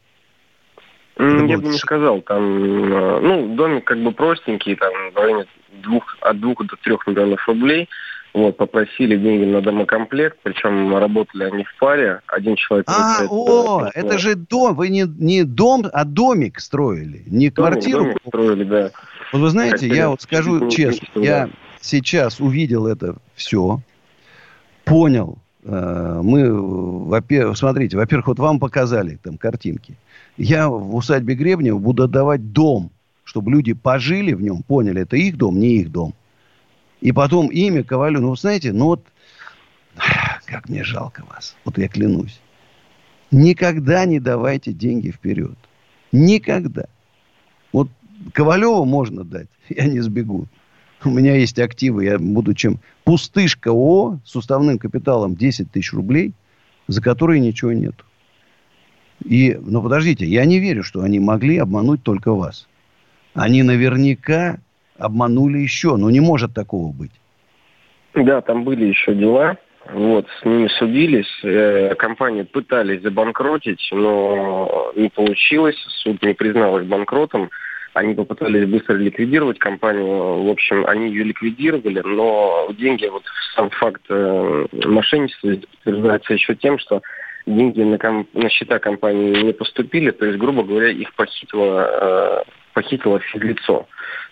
Это 1.17 1.45
Я 1.45 1.57
бы 1.57 1.67
не 1.67 1.77
сказал, 1.77 2.21
там, 2.21 2.41
э, 2.93 3.19
ну, 3.19 3.55
домик 3.55 3.83
как 3.83 4.01
бы 4.01 4.13
простенький, 4.13 4.77
там, 4.77 4.93
в 5.13 5.17
районе 5.17 5.45
двух, 5.83 6.17
от 6.21 6.39
двух 6.39 6.65
до 6.65 6.77
трех 6.77 7.05
миллионов 7.05 7.45
рублей. 7.47 7.89
Вот, 8.33 8.57
попросили 8.57 9.15
деньги 9.15 9.45
на 9.45 9.61
домокомплект, 9.61 10.39
причем 10.41 10.95
работали 10.97 11.43
они 11.43 11.65
в 11.65 11.75
паре, 11.79 12.21
один 12.25 12.55
человек... 12.55 12.87
А, 12.89 13.25
о, 13.29 13.89
это 13.93 14.17
же 14.17 14.33
дом, 14.33 14.73
вы 14.73 14.89
не, 14.89 15.03
не 15.03 15.43
дом, 15.43 15.85
а 15.93 16.03
домик 16.03 16.59
строили, 16.59 17.21
не 17.27 17.49
домик, 17.49 17.55
квартиру. 17.55 18.03
Домик 18.05 18.17
строили, 18.25 18.63
да. 18.63 18.91
Вот 19.33 19.39
вы 19.39 19.49
знаете, 19.49 19.75
Хотели 19.75 19.95
я 19.95 20.09
вот 20.09 20.21
скажу 20.21 20.67
честно, 20.69 21.21
я 21.21 21.49
сейчас 21.83 22.39
увидел 22.39 22.87
это 22.87 23.17
все, 23.35 23.81
понял, 24.85 25.37
э, 25.63 26.21
мы, 26.23 27.55
смотрите, 27.55 27.97
во-первых, 27.97 28.27
вот 28.27 28.39
вам 28.39 28.59
показали 28.59 29.19
там 29.21 29.37
картинки. 29.37 29.97
Я 30.37 30.69
в 30.69 30.95
усадьбе 30.95 31.35
Гребнева 31.35 31.77
буду 31.77 32.03
отдавать 32.03 32.53
дом, 32.53 32.89
чтобы 33.23 33.51
люди 33.51 33.73
пожили 33.73 34.33
в 34.33 34.41
нем, 34.41 34.63
поняли, 34.63 35.01
это 35.01 35.17
их 35.17 35.37
дом, 35.37 35.59
не 35.59 35.75
их 35.75 35.91
дом. 35.91 36.13
И 37.01 37.11
потом 37.11 37.49
имя 37.49 37.83
Ковалю, 37.83 38.21
ну, 38.21 38.35
знаете, 38.35 38.71
ну 38.71 38.85
вот, 38.85 39.05
как 40.45 40.69
мне 40.69 40.83
жалко 40.83 41.23
вас, 41.29 41.55
вот 41.65 41.77
я 41.77 41.89
клянусь. 41.89 42.39
Никогда 43.29 44.05
не 44.05 44.19
давайте 44.19 44.71
деньги 44.71 45.11
вперед. 45.11 45.57
Никогда. 46.11 46.85
Вот 47.73 47.89
Ковалеву 48.31 48.85
можно 48.85 49.25
дать, 49.25 49.49
я 49.69 49.87
не 49.87 49.99
сбегу. 49.99 50.47
У 51.05 51.09
меня 51.09 51.35
есть 51.35 51.59
активы, 51.59 52.05
я 52.05 52.17
буду 52.19 52.53
чем... 52.53 52.79
Пустышка 53.03 53.69
ООО 53.69 54.19
с 54.25 54.35
уставным 54.35 54.79
капиталом 54.79 55.35
10 55.35 55.71
тысяч 55.71 55.91
рублей, 55.93 56.33
за 56.87 57.01
которые 57.01 57.39
ничего 57.39 57.73
нет. 57.73 57.95
И, 59.23 59.57
ну 59.61 59.81
подождите, 59.81 60.25
я 60.25 60.45
не 60.45 60.59
верю, 60.59 60.83
что 60.83 61.01
они 61.01 61.19
могли 61.19 61.57
обмануть 61.57 62.03
только 62.03 62.33
вас. 62.33 62.67
Они 63.33 63.63
наверняка 63.63 64.59
обманули 64.97 65.59
еще. 65.59 65.95
Ну, 65.97 66.09
не 66.09 66.19
может 66.19 66.53
такого 66.53 66.91
быть. 66.91 67.11
Да, 68.13 68.41
там 68.41 68.63
были 68.63 68.85
еще 68.85 69.15
дела. 69.15 69.57
Вот, 69.91 70.27
с 70.39 70.45
ними 70.45 70.67
судились. 70.67 71.43
Э, 71.43 71.95
компании 71.95 72.43
пытались 72.43 73.01
забанкротить, 73.01 73.89
но 73.91 74.93
не 74.95 75.09
получилось. 75.09 75.75
Суд 76.03 76.21
не 76.23 76.33
признал 76.33 76.79
их 76.79 76.87
банкротом. 76.87 77.49
Они 77.93 78.15
попытались 78.15 78.67
быстро 78.67 78.95
ликвидировать 78.95 79.59
компанию. 79.59 80.43
В 80.43 80.49
общем, 80.49 80.85
они 80.87 81.09
ее 81.09 81.23
ликвидировали, 81.25 82.01
но 82.03 82.69
деньги, 82.77 83.05
вот 83.05 83.23
сам 83.55 83.69
факт 83.69 84.01
э, 84.09 84.65
мошенничества 84.85 85.55
подтверждается 85.71 86.33
еще 86.33 86.55
тем, 86.55 86.79
что 86.79 87.01
деньги 87.45 87.81
на, 87.81 87.97
ком- 87.97 88.27
на 88.33 88.49
счета 88.49 88.79
компании 88.79 89.43
не 89.43 89.53
поступили, 89.53 90.11
то 90.11 90.25
есть, 90.25 90.39
грубо 90.39 90.63
говоря, 90.63 90.89
их 90.89 91.13
похитило, 91.13 92.41
э, 92.41 92.51
похитило 92.73 93.19
физлицо. 93.19 93.87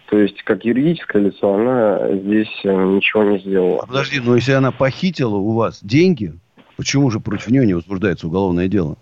То 0.09 0.17
есть, 0.17 0.41
как 0.43 0.65
юридическое 0.65 1.21
лицо, 1.21 1.53
она 1.53 2.17
здесь 2.17 2.51
э, 2.63 2.73
ничего 2.73 3.23
не 3.23 3.39
сделала. 3.39 3.81
А 3.83 3.85
подожди, 3.85 4.19
но 4.19 4.35
если 4.35 4.53
она 4.53 4.71
похитила 4.71 5.35
у 5.35 5.53
вас 5.53 5.83
деньги, 5.83 6.33
почему 6.77 7.11
же 7.11 7.19
против 7.19 7.49
нее 7.49 7.65
не 7.65 7.75
возбуждается 7.75 8.27
уголовное 8.27 8.67
дело? 8.67 8.97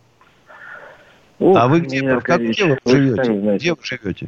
Ух, 1.40 1.58
а 1.58 1.68
вы 1.68 1.80
где, 1.82 2.02
в 2.02 2.22
каком 2.22 2.52
деле 2.52 2.78
живете? 2.86 3.56
Где 3.56 3.74
вы 3.74 3.80
живете? 3.82 4.28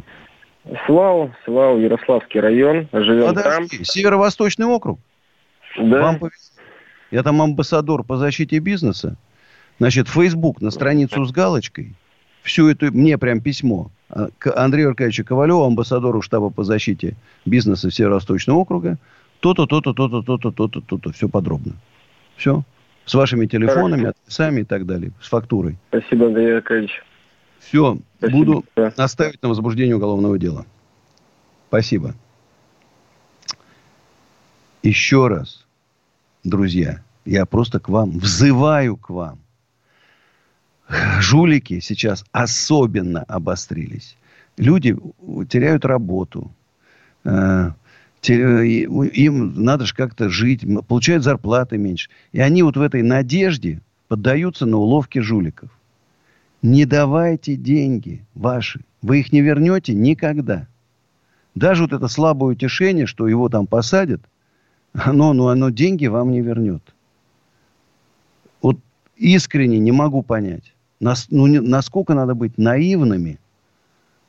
Славу, 0.86 1.34
Славу, 1.45 1.80
Ярославский 1.80 2.39
район, 2.39 2.88
живем 2.93 3.30
Подожди, 3.30 3.78
там. 3.78 3.86
Северо-Восточный 3.86 4.65
округ? 4.65 5.00
Да. 5.78 6.02
Вам 6.02 6.19
повезло. 6.19 6.52
Я 7.10 7.24
там 7.24 7.41
амбассадор 7.41 8.04
по 8.04 8.17
защите 8.17 8.60
бизнеса. 8.60 9.17
Значит, 9.80 10.08
Facebook 10.08 10.62
на 10.62 10.71
страницу 10.71 11.26
с 11.26 11.32
галочкой. 11.32 11.93
Всю 12.43 12.69
эту, 12.69 12.91
мне 12.91 13.17
прям 13.17 13.41
письмо. 13.41 13.91
А, 14.10 14.28
к 14.38 14.56
Андрею 14.56 14.89
Аркадьевичу 14.89 15.26
Ковалеву, 15.26 15.63
амбассадору 15.63 16.21
штаба 16.21 16.50
по 16.50 16.63
защите 16.63 17.15
бизнеса 17.45 17.91
Северо-Восточного 17.91 18.60
округа, 18.60 18.97
то-то, 19.41 19.65
то-то, 19.65 19.93
то-то, 19.93 20.21
то-то, 20.21 20.52
то-то, 20.52 20.82
то-то. 20.82 21.12
Все 21.12 21.28
подробно. 21.28 21.74
Все. 22.38 22.63
С 23.12 23.13
вашими 23.13 23.45
телефонами, 23.45 24.06
адресами 24.08 24.62
и 24.62 24.63
так 24.63 24.86
далее. 24.86 25.12
С 25.21 25.28
фактурой. 25.28 25.78
Спасибо, 25.89 26.28
Андрей 26.28 26.56
Аркадьевич. 26.56 27.04
Все. 27.60 27.97
Спасибо. 28.17 28.38
Буду 28.38 28.65
да. 28.74 28.93
наставить 28.95 29.43
на 29.43 29.50
возбуждение 29.50 29.97
уголовного 29.97 30.39
дела. 30.39 30.65
Спасибо. 31.67 32.15
Еще 34.82 35.28
раз, 35.28 35.65
друзья, 36.45 37.04
я 37.26 37.45
просто 37.45 37.82
к 37.82 37.89
вам, 37.89 38.12
взываю 38.12 38.95
к 38.95 39.10
вам– 39.10 39.39
жулики 41.19 41.82
сейчас 41.82 42.24
особенно 42.32 43.24
обострились. 43.24 44.15
Люди 44.56 44.95
теряют 45.50 45.84
работу. 45.84 46.50
Им 48.30 49.64
надо 49.64 49.86
же 49.86 49.96
как-то 49.96 50.30
жить, 50.30 50.64
получают 50.88 51.24
зарплаты 51.24 51.78
меньше. 51.78 52.10
И 52.32 52.40
они 52.40 52.62
вот 52.64 52.78
в 52.78 52.82
этой 52.82 53.02
надежде 53.02 53.82
поддаются 54.08 54.66
на 54.66 54.78
уловки 54.78 55.20
жуликов. 55.20 55.70
Не 56.62 56.86
давайте 56.86 57.56
деньги 57.56 58.24
ваши. 58.36 58.82
Вы 59.02 59.22
их 59.22 59.32
не 59.32 59.42
вернете 59.42 59.94
никогда. 59.94 60.68
Даже 61.56 61.84
вот 61.84 61.94
это 61.94 62.08
слабое 62.08 62.52
утешение, 62.52 63.08
что 63.08 63.28
его 63.28 63.50
там 63.50 63.66
посадят, 63.66 64.22
оно, 64.94 65.34
ну, 65.34 65.48
оно 65.48 65.70
деньги 65.70 66.06
вам 66.06 66.32
не 66.32 66.42
вернет. 66.42 66.84
Вот 68.62 68.78
искренне 69.16 69.80
не 69.80 69.92
могу 69.92 70.22
понять. 70.22 70.74
Нас, 71.00 71.28
ну, 71.32 71.48
не, 71.48 71.60
насколько 71.60 72.14
надо 72.14 72.36
быть 72.36 72.58
наивными, 72.58 73.40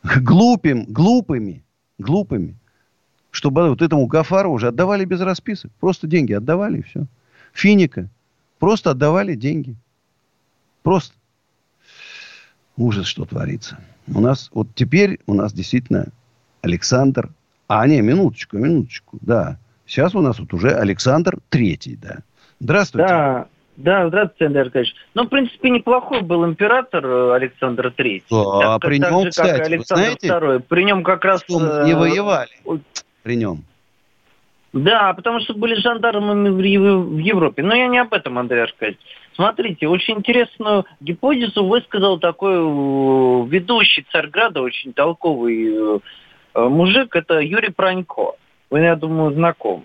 глупым, 0.02 0.86
глупыми, 0.88 1.62
глупыми, 1.98 2.56
чтобы 3.32 3.70
вот 3.70 3.82
этому 3.82 4.06
Гафару 4.06 4.52
уже 4.52 4.68
отдавали 4.68 5.04
без 5.04 5.20
расписок. 5.20 5.72
Просто 5.80 6.06
деньги 6.06 6.34
отдавали 6.34 6.78
и 6.78 6.82
все. 6.82 7.06
Финика. 7.52 8.08
Просто 8.60 8.90
отдавали 8.90 9.34
деньги. 9.34 9.74
Просто. 10.82 11.14
Ужас, 12.76 13.06
что 13.06 13.24
творится. 13.24 13.78
У 14.06 14.20
нас, 14.20 14.50
вот 14.52 14.68
теперь 14.74 15.18
у 15.26 15.34
нас 15.34 15.52
действительно 15.52 16.08
Александр... 16.60 17.30
А, 17.68 17.86
не, 17.86 18.02
минуточку, 18.02 18.58
минуточку, 18.58 19.18
да. 19.22 19.56
Сейчас 19.86 20.14
у 20.14 20.20
нас 20.20 20.38
вот 20.38 20.52
уже 20.52 20.70
Александр 20.70 21.38
Третий, 21.48 21.96
да. 21.96 22.18
Здравствуйте. 22.60 23.08
Да, 23.08 23.46
да, 23.76 24.08
здравствуйте, 24.08 24.46
Андрей 24.46 24.62
Аркадьевич. 24.64 24.94
Ну, 25.14 25.24
в 25.24 25.28
принципе, 25.28 25.70
неплохой 25.70 26.20
был 26.20 26.44
император 26.44 27.06
э, 27.06 27.34
Александр. 27.34 27.94
Да, 27.96 28.78
так, 28.78 28.82
при 28.82 29.00
так 29.00 29.10
нем, 29.10 29.22
же, 29.22 29.30
кстати, 29.30 29.60
Александр 29.60 30.02
знаете, 30.02 30.28
II. 30.28 30.60
При 30.68 30.84
нем 30.84 31.02
как 31.02 31.24
раз... 31.24 31.42
Что 31.42 31.84
не 31.84 31.92
э, 31.92 31.96
воевали 31.96 32.50
при 33.22 33.36
нем. 33.36 33.64
Да, 34.72 35.12
потому 35.12 35.40
что 35.40 35.54
были 35.54 35.74
жандармами 35.74 36.48
в 36.48 37.18
Европе. 37.18 37.62
Но 37.62 37.74
я 37.74 37.88
не 37.88 37.98
об 37.98 38.14
этом, 38.14 38.38
Андрей 38.38 38.62
Аркадьевич. 38.62 39.00
Смотрите, 39.34 39.86
очень 39.86 40.18
интересную 40.18 40.86
гипотезу 41.00 41.64
высказал 41.66 42.18
такой 42.18 42.54
э, 42.54 43.46
ведущий 43.48 44.06
Царьграда, 44.10 44.62
очень 44.62 44.92
толковый 44.92 46.00
мужик, 46.54 47.14
это 47.16 47.40
Юрий 47.40 47.70
Пронько. 47.70 48.32
Вы, 48.70 48.80
я 48.80 48.96
думаю, 48.96 49.32
знакомы. 49.34 49.84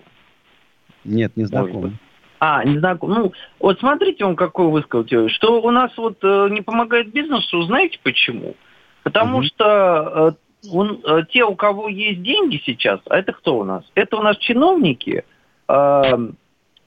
Нет, 1.04 1.36
не 1.36 1.44
знакомы. 1.44 1.92
А, 2.40 2.64
не 2.64 2.78
знаю. 2.78 2.98
Ну, 3.02 3.32
вот 3.58 3.80
смотрите, 3.80 4.24
он 4.24 4.36
какой 4.36 4.68
высказал 4.68 5.28
что 5.28 5.60
у 5.60 5.70
нас 5.70 5.90
вот 5.96 6.18
э, 6.22 6.48
не 6.50 6.60
помогает 6.60 7.12
бизнесу, 7.12 7.62
знаете 7.62 7.98
почему? 8.02 8.54
Потому 9.02 9.38
угу. 9.38 9.44
что 9.44 9.64
э, 9.64 10.32
он, 10.72 11.00
э, 11.04 11.22
те, 11.30 11.44
у 11.44 11.54
кого 11.54 11.88
есть 11.88 12.22
деньги 12.22 12.60
сейчас, 12.64 13.00
а 13.08 13.18
это 13.18 13.32
кто 13.32 13.58
у 13.58 13.64
нас? 13.64 13.84
Это 13.94 14.16
у 14.16 14.22
нас 14.22 14.36
чиновники, 14.38 15.24
э, 15.68 16.02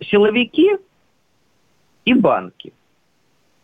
силовики 0.02 0.72
и 2.06 2.14
банки. 2.14 2.74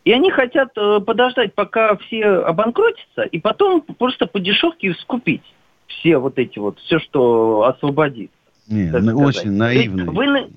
И 0.04 0.12
они 0.12 0.30
хотят 0.30 0.70
э, 0.76 1.00
подождать, 1.00 1.54
пока 1.54 1.96
все 1.96 2.24
обанкротятся, 2.24 3.22
и 3.22 3.38
потом 3.38 3.82
просто 3.82 4.26
по 4.26 4.40
дешевке 4.40 4.94
скупить 4.94 5.42
все 5.86 6.18
вот 6.18 6.38
эти 6.38 6.58
вот, 6.58 6.78
все, 6.80 6.98
что 6.98 7.64
освободит. 7.64 8.30
Не, 8.68 8.90
ну, 8.90 9.22
очень 9.22 9.52
наивно. 9.52 10.06
То 10.06 10.12
есть, 10.12 10.16
вы, 10.16 10.50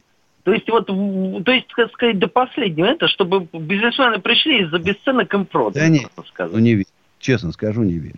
то 0.43 0.53
есть 0.53 0.69
вот, 0.69 1.43
то 1.45 1.51
есть, 1.51 1.67
так 1.75 1.91
сказать, 1.91 2.19
до 2.19 2.27
последнего 2.27 2.85
это, 2.85 3.07
чтобы 3.07 3.47
бизнесмены 3.53 4.19
пришли 4.19 4.63
из-за 4.63 4.79
бесценок 4.79 5.33
им 5.33 5.45
продать. 5.45 5.81
Да 5.81 5.89
нет, 5.89 6.09
ну 6.39 6.59
не 6.59 6.75
верю. 6.75 6.85
Честно 7.19 7.51
скажу, 7.51 7.83
не 7.83 7.99
верю. 7.99 8.17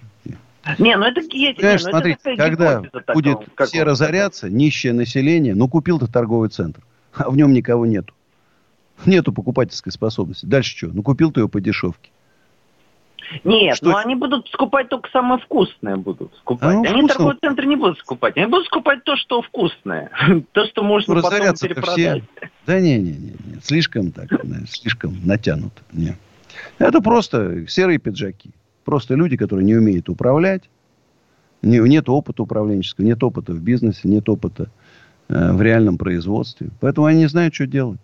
Не, 0.80 0.96
ну 0.96 1.06
это 1.06 1.22
есть. 1.22 1.60
Знаешь, 1.60 1.82
не, 1.82 1.86
ну, 1.86 1.92
смотри, 1.92 2.18
это 2.24 2.36
когда 2.38 2.82
будет 3.14 3.40
такого, 3.40 3.68
все 3.68 3.84
разоряться, 3.84 4.50
нищее 4.50 4.94
население, 4.94 5.56
ну 5.56 5.68
купил 5.68 6.00
ты 6.00 6.08
торговый 6.08 6.50
центр, 6.50 6.82
а 7.14 7.30
в 7.30 7.36
нем 7.36 7.54
никого 7.54 7.86
нету. 7.86 8.14
Нету 9.06 9.34
покупательской 9.34 9.92
способности. 9.92 10.46
Дальше 10.46 10.78
что? 10.78 10.88
Ну 10.88 11.04
купил 11.04 11.32
ты 11.32 11.42
его 11.42 11.50
по 11.50 11.60
дешевке. 11.60 12.10
Нет, 13.44 13.78
что? 13.78 13.92
но 13.92 13.98
они 13.98 14.16
будут 14.16 14.48
скупать 14.50 14.90
только 14.90 15.10
самое 15.10 15.42
вкусное 15.42 15.98
будут 15.98 16.36
скупать. 16.38 16.70
А, 16.70 16.74
ну, 16.74 16.84
они 16.84 17.02
вкусно. 17.02 17.08
торговый 17.08 17.38
центр 17.42 17.66
не 17.66 17.76
будут 17.76 18.00
скупать. 18.00 18.38
Они 18.38 18.46
будут 18.46 18.68
скупать 18.68 19.04
то, 19.04 19.16
что 19.16 19.42
вкусное. 19.42 20.12
то, 20.52 20.66
что 20.66 20.84
можно 20.84 21.22
потом 21.22 21.56
перепродать. 21.56 22.24
Все... 22.36 22.50
Да 22.68 22.80
не, 22.80 22.98
не, 22.98 23.12
не, 23.12 23.36
не. 23.46 23.62
Слишком 23.62 24.12
так, 24.12 24.30
слишком 24.70 25.18
натянуто. 25.26 25.82
Не. 25.92 26.16
Это 26.78 27.02
просто 27.02 27.68
серые 27.68 27.98
пиджаки. 27.98 28.52
Просто 28.84 29.16
люди, 29.16 29.38
которые 29.38 29.66
не 29.66 29.76
умеют 29.76 30.10
управлять. 30.10 30.70
Не, 31.62 31.80
нет 31.80 32.10
опыта 32.10 32.44
управленческого, 32.44 33.06
нет 33.06 33.24
опыта 33.24 33.54
в 33.54 33.62
бизнесе, 33.62 34.02
нет 34.04 34.28
опыта 34.28 34.70
э, 35.30 35.54
в 35.54 35.62
реальном 35.62 35.98
производстве. 35.98 36.70
Поэтому 36.82 37.08
они 37.08 37.20
не 37.20 37.28
знают, 37.28 37.56
что 37.56 37.66
делать. 37.66 38.00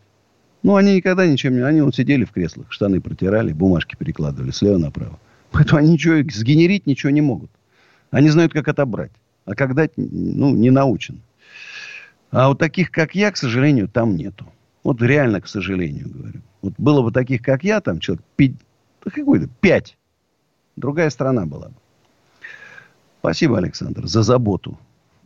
Ну, 0.63 0.75
они 0.75 0.95
никогда 0.95 1.27
ничем 1.27 1.53
не... 1.53 1.61
Они 1.61 1.81
вот 1.81 1.95
сидели 1.95 2.25
в 2.25 2.31
креслах, 2.31 2.71
штаны 2.71 3.01
протирали, 3.01 3.53
бумажки 3.53 3.95
перекладывали 3.97 4.51
слева 4.51 4.77
направо. 4.77 5.19
Поэтому 5.51 5.79
они 5.79 5.93
ничего 5.93 6.15
сгенерить 6.31 6.85
ничего 6.85 7.09
не 7.09 7.21
могут. 7.21 7.51
Они 8.11 8.29
знают, 8.29 8.53
как 8.53 8.67
отобрать. 8.67 9.11
А 9.45 9.55
как 9.55 9.73
дать, 9.73 9.91
ну, 9.97 10.53
не 10.55 10.69
научен. 10.69 11.21
А 12.31 12.49
вот 12.49 12.59
таких, 12.59 12.91
как 12.91 13.15
я, 13.15 13.31
к 13.31 13.37
сожалению, 13.37 13.87
там 13.87 14.15
нету. 14.15 14.45
Вот 14.83 15.01
реально, 15.01 15.41
к 15.41 15.47
сожалению, 15.47 16.09
говорю. 16.09 16.41
Вот 16.61 16.73
было 16.77 17.01
бы 17.01 17.11
таких, 17.11 17.41
как 17.41 17.63
я, 17.63 17.81
там 17.81 17.99
человек 17.99 18.23
пи... 18.35 18.55
какой-то 19.03 19.49
пять 19.59 19.97
Другая 20.79 21.09
страна 21.09 21.45
была 21.45 21.67
бы. 21.67 21.75
Спасибо, 23.19 23.57
Александр, 23.57 24.07
за 24.07 24.23
заботу 24.23 24.79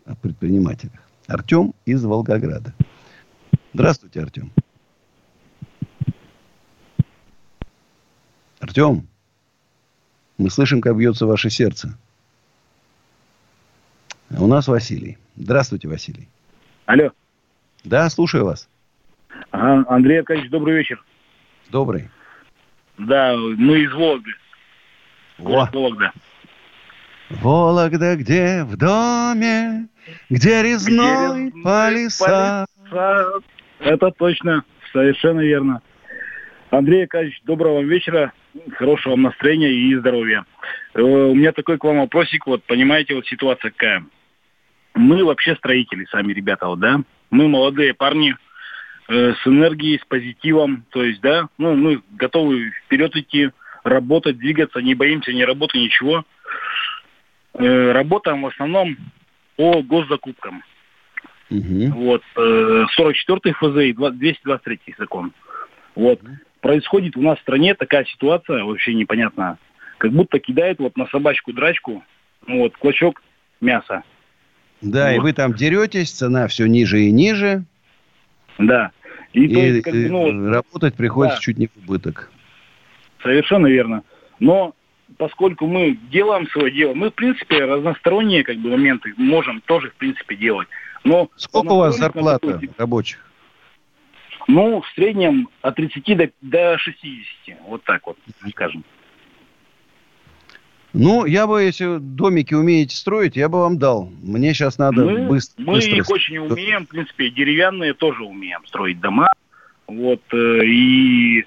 о 0.03 0.15
предпринимателях. 0.15 0.99
Артем 1.27 1.75
из 1.85 2.03
Волгограда. 2.03 2.73
Здравствуйте, 3.71 4.21
Артем. 4.21 4.51
Артем, 8.59 9.07
мы 10.39 10.49
слышим, 10.49 10.81
как 10.81 10.97
бьется 10.97 11.27
ваше 11.27 11.51
сердце. 11.51 11.95
У 14.31 14.47
нас 14.47 14.67
Василий. 14.67 15.19
Здравствуйте, 15.35 15.87
Василий. 15.87 16.27
Алло. 16.87 17.11
Да, 17.83 18.09
слушаю 18.09 18.45
вас. 18.45 18.67
Ага, 19.51 19.85
Андрей 19.87 20.19
Аркадьевич, 20.21 20.49
добрый 20.49 20.77
вечер. 20.77 21.03
Добрый. 21.69 22.09
Да, 22.97 23.35
мы 23.37 23.83
из 23.83 23.93
Волги. 23.93 24.31
Во. 25.37 25.69
Вологда. 25.71 26.11
Вологда, 27.29 28.15
где 28.15 28.63
в 28.63 28.77
доме, 28.77 29.87
где 30.29 30.61
резной, 30.61 31.49
где 31.49 31.61
палисад. 31.61 32.67
палисад. 32.89 33.43
Это 33.79 34.11
точно, 34.11 34.63
совершенно 34.91 35.41
верно. 35.41 35.81
Андрей 36.69 37.03
Аркадьевич, 37.03 37.41
доброго 37.43 37.75
вам 37.75 37.87
вечера, 37.87 38.33
хорошего 38.77 39.11
вам 39.11 39.23
настроения 39.23 39.71
и 39.71 39.95
здоровья. 39.95 40.45
Э, 40.93 41.01
у 41.01 41.35
меня 41.35 41.51
такой 41.51 41.77
к 41.77 41.83
вам 41.83 41.99
вопросик, 41.99 42.47
вот 42.47 42.63
понимаете, 42.63 43.15
вот 43.15 43.25
ситуация 43.27 43.71
какая. 43.71 44.05
Мы 44.95 45.23
вообще 45.23 45.55
строители 45.55 46.05
сами, 46.11 46.33
ребята, 46.33 46.67
вот, 46.67 46.79
да? 46.79 47.01
Мы 47.29 47.47
молодые 47.47 47.93
парни, 47.93 48.35
э, 49.09 49.33
с 49.33 49.47
энергией, 49.47 49.99
с 49.99 50.05
позитивом, 50.05 50.85
то 50.89 51.03
есть, 51.03 51.21
да, 51.21 51.47
ну, 51.57 51.75
мы 51.75 52.01
готовы 52.11 52.71
вперед 52.85 53.15
идти, 53.15 53.51
работать, 53.83 54.37
двигаться, 54.37 54.79
не 54.79 54.95
боимся 54.95 55.33
ни 55.33 55.41
работы, 55.43 55.77
ничего. 55.77 56.25
Э, 57.53 57.91
работаем 57.91 58.41
в 58.41 58.47
основном 58.47 58.97
по 59.55 59.81
госзакупкам. 59.83 60.63
Угу. 61.49 61.91
Вот, 61.95 62.23
э, 62.35 62.85
44-й 62.97 63.51
ФЗ 63.51 63.77
и 63.77 63.93
223-й 63.93 64.95
закон. 64.97 65.33
Вот. 65.95 66.21
Угу. 66.21 66.31
Происходит 66.61 67.17
у 67.17 67.21
нас 67.21 67.37
в 67.37 67.41
стране 67.41 67.75
такая 67.75 68.05
ситуация, 68.05 68.63
вообще 68.63 68.93
непонятная. 68.93 69.57
Как 69.97 70.11
будто 70.11 70.39
кидает 70.39 70.79
вот 70.79 70.97
на 70.97 71.07
собачку 71.07 71.53
драчку, 71.53 72.03
вот, 72.47 72.75
клочок 72.77 73.21
мяса. 73.61 74.03
Да, 74.81 75.09
вот. 75.09 75.15
и 75.15 75.19
вы 75.19 75.33
там 75.33 75.53
деретесь, 75.53 76.11
цена 76.11 76.47
все 76.47 76.65
ниже 76.65 77.01
и 77.01 77.11
ниже. 77.11 77.65
Да. 78.57 78.91
И, 79.33 79.45
и, 79.45 79.53
есть, 79.53 79.83
как, 79.83 79.93
ну, 79.93 80.49
работать 80.49 80.95
приходится 80.95 81.37
да. 81.37 81.41
чуть 81.41 81.57
не 81.57 81.67
в 81.67 81.77
убыток. 81.77 82.31
Совершенно 83.23 83.67
верно. 83.67 84.03
Но 84.39 84.75
поскольку 85.17 85.65
мы 85.65 85.97
делаем 86.11 86.47
свое 86.49 86.71
дело, 86.71 86.93
мы, 86.93 87.09
в 87.09 87.13
принципе, 87.13 87.65
разносторонние 87.65 88.43
как 88.43 88.57
бы, 88.57 88.69
моменты 88.71 89.13
можем 89.17 89.61
тоже, 89.61 89.89
в 89.89 89.95
принципе, 89.95 90.35
делать. 90.35 90.67
Но 91.03 91.29
Сколько 91.35 91.73
у 91.73 91.77
вас 91.77 91.97
зарплата 91.97 92.53
такой... 92.53 92.69
рабочих? 92.77 93.19
Ну, 94.47 94.81
в 94.81 94.87
среднем 94.95 95.47
от 95.61 95.75
30 95.75 96.17
до, 96.17 96.29
до 96.41 96.77
60. 96.77 97.57
Вот 97.65 97.83
так 97.83 98.05
вот, 98.05 98.17
скажем. 98.49 98.83
Ну, 100.91 101.25
я 101.25 101.47
бы, 101.47 101.63
если 101.63 101.97
домики 101.97 102.53
умеете 102.53 102.95
строить, 102.95 103.35
я 103.35 103.49
бы 103.49 103.61
вам 103.61 103.79
дал. 103.79 104.11
Мне 104.21 104.53
сейчас 104.53 104.77
надо 104.77 105.05
мы, 105.05 105.27
быстро... 105.27 105.63
Мы 105.63 105.73
быстро... 105.73 105.95
их 105.95 106.09
очень 106.09 106.37
умеем, 106.37 106.85
в 106.85 106.89
принципе, 106.89 107.29
деревянные 107.31 107.93
тоже 107.93 108.23
умеем 108.23 108.63
строить 108.67 108.99
дома. 108.99 109.27
Вот, 109.87 110.21
э, 110.31 110.65
и 110.65 111.45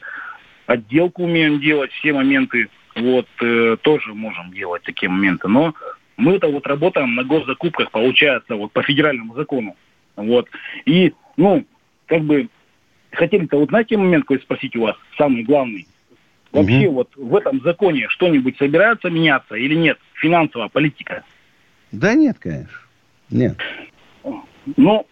отделку 0.67 1.25
умеем 1.25 1.61
делать, 1.61 1.93
все 1.93 2.13
моменты 2.13 2.69
вот 2.95 3.29
э, 3.41 3.77
тоже 3.83 4.15
можем 4.15 4.53
делать 4.53 4.83
такие 4.83 5.09
моменты. 5.09 5.49
Но 5.49 5.75
мы-то 6.17 6.49
вот 6.49 6.67
работаем 6.67 7.15
на 7.15 7.25
госзакупках, 7.25 7.91
получается, 7.91 8.57
вот 8.57 8.73
по 8.73 8.83
федеральному 8.83 9.35
закону. 9.35 9.77
Вот. 10.17 10.49
И, 10.87 11.13
ну, 11.37 11.65
как 12.07 12.23
бы, 12.23 12.49
хотели-то 13.13 13.59
вот 13.59 13.69
знаете 13.69 13.97
момент 13.97 14.25
какой 14.25 14.41
спросить 14.41 14.77
у 14.77 14.83
вас, 14.83 14.97
самый 15.19 15.43
главный. 15.43 15.87
Вообще 16.53 16.89
угу. 16.89 16.95
вот 16.95 17.11
в 17.17 17.37
этом 17.37 17.61
законе 17.63 18.09
что-нибудь 18.09 18.57
собирается 18.57 19.11
меняться 19.11 19.57
или 19.57 19.75
нет? 19.75 19.99
Финансовая 20.15 20.69
политика. 20.69 21.23
Да 21.93 22.15
нет, 22.15 22.39
конечно. 22.39 22.79
Нет. 23.31 23.59
Ну, 24.77 25.07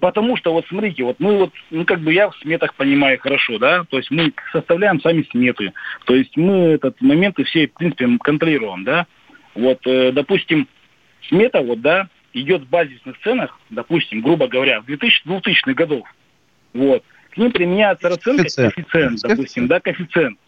потому 0.00 0.36
что, 0.36 0.52
вот 0.52 0.66
смотрите, 0.68 1.02
вот 1.02 1.16
мы 1.18 1.38
вот, 1.38 1.52
ну, 1.70 1.84
как 1.84 2.00
бы 2.00 2.12
я 2.12 2.30
в 2.30 2.36
сметах 2.38 2.74
понимаю 2.74 3.18
хорошо, 3.18 3.58
да, 3.58 3.84
то 3.90 3.96
есть 3.96 4.10
мы 4.10 4.32
составляем 4.52 5.00
сами 5.00 5.26
сметы, 5.30 5.72
то 6.04 6.14
есть 6.14 6.36
мы 6.36 6.74
этот 6.74 7.00
моменты 7.00 7.42
все, 7.44 7.66
в 7.66 7.72
принципе, 7.72 8.08
контролируем, 8.22 8.84
да. 8.84 9.06
Вот, 9.54 9.84
э, 9.86 10.12
допустим, 10.12 10.68
смета, 11.28 11.60
вот, 11.60 11.80
да, 11.80 12.08
идет 12.32 12.62
в 12.62 12.68
базисных 12.68 13.18
ценах, 13.22 13.58
допустим, 13.70 14.20
грубо 14.20 14.46
говоря, 14.46 14.80
в 14.80 14.86
2000, 14.86 15.22
2000 15.24 15.72
годов, 15.74 16.06
вот, 16.72 17.02
к 17.30 17.36
ним 17.36 17.50
применяется 17.50 18.08
расценка 18.08 18.44
коэффициент, 18.44 18.76
коэффициент 18.76 19.20
допустим, 19.22 19.66
да, 19.66 19.80
коэффициент. 19.80 20.38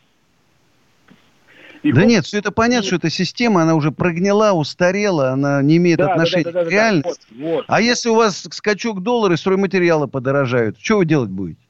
И 1.82 1.92
да 1.92 2.02
вот... 2.02 2.06
нет, 2.06 2.24
все 2.24 2.38
это 2.38 2.52
понятно, 2.52 2.86
что 2.86 2.96
эта 2.96 3.10
система, 3.10 3.62
она 3.62 3.74
уже 3.74 3.90
прогнила, 3.90 4.52
устарела, 4.52 5.30
она 5.30 5.62
не 5.62 5.78
имеет 5.78 5.98
да, 5.98 6.12
отношения 6.12 6.44
да, 6.44 6.52
да, 6.52 6.62
да, 6.62 6.68
к 6.68 6.72
реальности. 6.72 7.26
Да, 7.30 7.36
вот, 7.44 7.54
вот. 7.54 7.64
А 7.68 7.80
если 7.80 8.08
у 8.08 8.14
вас 8.14 8.46
скачок 8.50 9.02
доллара 9.02 9.34
и 9.34 9.36
стройматериалы 9.36 10.06
подорожают, 10.06 10.78
что 10.80 10.98
вы 10.98 11.06
делать 11.06 11.30
будете? 11.30 11.60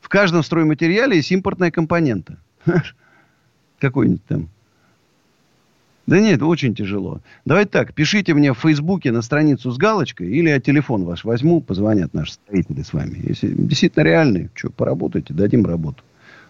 В 0.00 0.08
каждом 0.08 0.42
стройматериале 0.42 1.16
есть 1.16 1.30
импортная 1.30 1.70
компонента. 1.70 2.38
Какой-нибудь 3.78 4.24
там. 4.26 4.48
Да 6.06 6.20
нет, 6.20 6.42
очень 6.42 6.74
тяжело. 6.74 7.20
Давайте 7.44 7.70
так, 7.70 7.94
пишите 7.94 8.34
мне 8.34 8.52
в 8.52 8.58
Фейсбуке 8.58 9.10
на 9.10 9.22
страницу 9.22 9.70
с 9.70 9.78
галочкой, 9.78 10.28
или 10.28 10.50
я 10.50 10.60
телефон 10.60 11.04
ваш 11.04 11.24
возьму, 11.24 11.62
позвонят 11.62 12.12
наши 12.12 12.34
строители 12.34 12.82
с 12.82 12.92
вами. 12.92 13.20
Если 13.26 13.48
действительно 13.48 14.02
реальные, 14.02 14.50
что, 14.54 14.70
поработайте, 14.70 15.32
дадим 15.32 15.64
работу. 15.64 16.02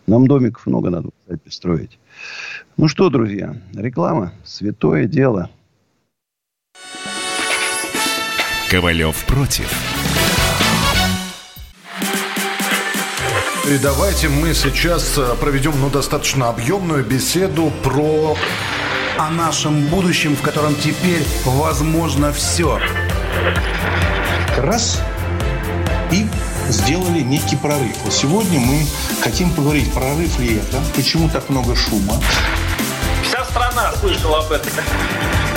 Нам 0.07 0.27
домиков 0.27 0.67
много 0.67 0.91
надо, 0.91 1.11
кстати, 1.23 1.49
строить. 1.49 1.99
Ну 2.77 2.89
что, 2.89 3.09
друзья, 3.09 3.57
реклама– 3.75 4.33
святое 4.45 5.07
дело. 5.07 5.51
Ковалев 8.71 9.25
против. 9.27 9.73
И 13.67 13.79
давайте 13.79 14.29
мы 14.29 14.53
сейчас 14.53 15.17
э, 15.17 15.35
проведем 15.41 15.73
ну, 15.81 15.89
достаточно 15.89 16.49
объемную 16.51 17.05
беседу 17.05 17.73
про... 17.83 18.37
О 19.17 19.31
нашем 19.31 19.87
будущем, 19.87 20.35
в 20.35 20.43
котором 20.43 20.75
теперь 20.75 21.23
возможно 21.45 22.33
все. 22.33 22.81
Раз– 24.59 25.01
и 26.15 26.27
сделали 26.69 27.21
некий 27.21 27.57
прорыв. 27.57 27.97
Вот 28.05 28.13
сегодня 28.13 28.61
мы 28.61 28.87
хотим 29.23 29.51
поговорить, 29.51 29.93
прорыв 29.93 30.39
ли 30.39 30.57
это, 30.57 30.83
почему 30.95 31.29
так 31.29 31.49
много 31.51 31.75
шума. 31.77 32.21
Вся 33.23 33.45
страна 33.45 33.93
слышала 34.01 34.41
об 34.45 34.53
этом. 34.53 34.73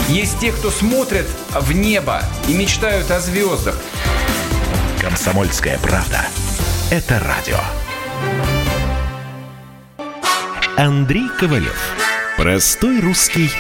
Есть 0.10 0.40
те, 0.40 0.52
кто 0.52 0.72
смотрят 0.72 1.28
в 1.50 1.72
небо 1.74 2.24
и 2.48 2.54
мечтают 2.54 3.12
о 3.12 3.20
звездах. 3.20 3.78
Комсомольская 5.02 5.78
правда. 5.80 6.26
Это 6.90 7.20
радио. 7.20 7.60
Андрей 10.78 11.28
Ковалев. 11.40 11.78
Простой 12.38 13.02
русский 13.02 13.52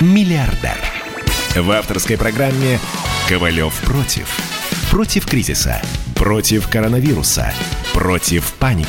миллиардер. 0.00 0.78
В 1.56 1.70
авторской 1.70 2.16
программе 2.16 2.78
«Ковалев 3.28 3.74
против». 3.80 4.28
Против 4.90 5.26
кризиса. 5.26 5.82
Против 6.24 6.70
коронавируса. 6.70 7.52
Против 7.92 8.54
паники. 8.54 8.88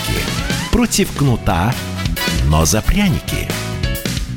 Против 0.72 1.12
кнута, 1.18 1.74
но 2.50 2.64
за 2.64 2.82
пряники. 2.82 3.50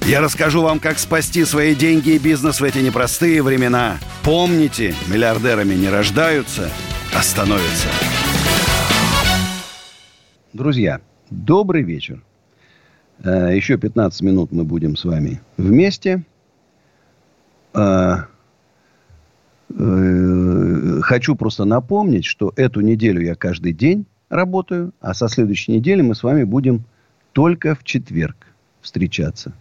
Я 0.05 0.21
расскажу 0.21 0.63
вам, 0.63 0.81
как 0.81 0.99
спасти 0.99 1.45
свои 1.45 1.77
деньги 1.77 2.11
и 2.11 2.19
бизнес 2.19 2.61
в 2.61 2.65
эти 2.65 2.79
непростые 2.79 3.41
времена. 3.45 3.99
Помните, 4.25 4.97
миллиардерами 5.07 5.77
не 5.77 5.89
рождаются, 5.89 6.71
а 7.15 7.23
становятся. 7.23 7.87
Друзья, 10.53 11.01
добрый 11.31 11.85
вечер. 11.85 12.21
Э, 13.23 13.55
Еще 13.55 13.79
15 13.79 14.23
минут 14.23 14.51
мы 14.51 14.65
будем 14.65 14.97
с 14.97 15.05
вами 15.05 15.41
вместе. 15.57 16.25
Э, 19.71 21.01
Хочу 21.03 21.37
просто 21.37 21.65
напомнить, 21.65 22.25
что 22.25 22.53
эту 22.57 22.81
неделю 22.81 23.23
я 23.23 23.35
каждый 23.35 23.73
день 23.73 24.07
работаю, 24.29 24.93
а 25.01 25.15
со 25.15 25.29
следующей 25.29 25.73
недели 25.73 26.03
мы 26.03 26.15
с 26.15 26.23
вами 26.23 26.45
будем 26.45 26.85
только 27.33 27.75
в 27.75 27.85
четверг 27.85 28.37
встречаться. 28.81 29.53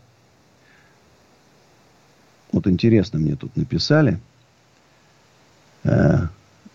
Вот 2.52 2.68
интересно 2.68 3.20
мне 3.20 3.36
тут 3.36 3.56
написали. 3.56 4.20
Э, 5.84 6.28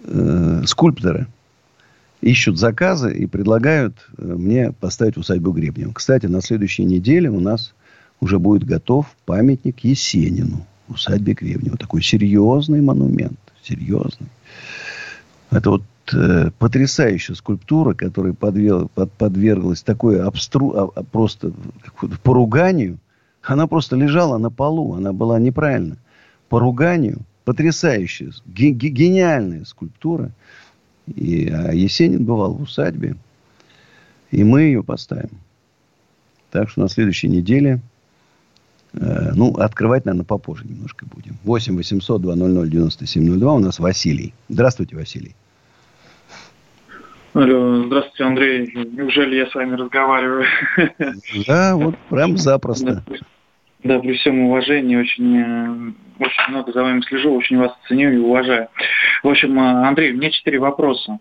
э, 0.05 0.63
скульпторы 0.67 1.27
ищут 2.21 2.59
заказы 2.59 3.15
и 3.15 3.27
предлагают 3.27 4.09
э, 4.17 4.23
мне 4.23 4.73
поставить 4.73 5.17
усадьбу 5.17 5.53
Гребнева. 5.53 5.93
Кстати, 5.93 6.27
на 6.27 6.41
следующей 6.41 6.85
неделе 6.85 7.31
у 7.31 7.41
нас 7.41 7.75
уже 8.21 8.39
будет 8.39 8.65
готов 8.65 9.07
памятник 9.27 9.81
Есенину 9.81 10.67
усадьбе 10.93 11.35
Гребнева. 11.35 11.77
Такой 11.77 12.03
серьезный 12.03 12.81
монумент. 12.81 13.39
Серьезный. 13.63 14.29
Это 15.51 15.71
вот 15.71 15.83
э, 16.13 16.51
потрясающая 16.59 17.35
скульптура, 17.35 17.95
которая 17.95 18.33
подвел, 18.33 18.89
под, 18.89 19.13
подверглась 19.13 19.83
такой 19.83 20.21
абстру, 20.23 20.73
а, 20.75 20.91
а, 20.95 21.03
просто 21.03 21.53
поруганию. 22.23 22.99
Она 23.43 23.67
просто 23.67 23.97
лежала 23.97 24.39
на 24.39 24.51
полу. 24.51 24.95
Она 24.95 25.13
была 25.13 25.39
неправильно. 25.39 25.97
Поруганию. 26.49 27.21
Потрясающая, 27.45 28.33
ге- 28.47 28.71
ге- 28.71 28.89
гениальная 28.89 29.65
скульптура. 29.65 30.31
И 31.07 31.49
а 31.49 31.73
Есенин 31.73 32.25
бывал 32.25 32.55
в 32.55 32.63
усадьбе. 32.63 33.17
И 34.31 34.45
мы 34.45 34.63
ее 34.63 34.83
поставим. 34.83 35.41
Так 36.51 36.71
что 36.71 36.81
на 36.83 36.89
следующей 36.89 37.29
неделе, 37.29 37.81
ну, 38.93 39.55
открывать, 39.55 40.05
наверное, 40.05 40.27
попозже 40.27 40.65
немножко 40.67 41.07
будем. 41.07 41.37
8 41.45 41.77
800 41.77 42.21
200 42.21 42.71
9702. 42.71 43.55
У 43.55 43.59
нас 43.59 43.79
Василий. 43.79 44.35
Здравствуйте, 44.49 44.97
Василий. 44.97 45.35
Алло, 47.35 47.85
здравствуйте, 47.87 48.25
Андрей. 48.25 48.71
Неужели 48.93 49.37
я 49.37 49.47
с 49.47 49.55
вами 49.55 49.75
разговариваю? 49.77 50.45
Да, 51.47 51.77
вот 51.77 51.97
прям 52.11 52.37
запросто. 52.37 53.03
Да, 53.85 53.99
при 53.99 54.13
всем 54.15 54.39
уважении, 54.41 54.97
очень, 54.97 55.39
э, 55.39 55.93
очень 56.21 56.51
много 56.53 56.73
за 56.73 56.83
вами 56.83 57.01
слежу, 57.01 57.35
очень 57.35 57.57
вас 57.57 57.73
ценю 57.89 58.13
и 58.13 58.19
уважаю. 58.19 58.69
В 59.25 59.29
общем, 59.29 59.59
э, 59.59 59.89
Андрей, 59.89 60.13
меня 60.13 60.31
четыре 60.31 60.61
вопроса. 60.61 61.19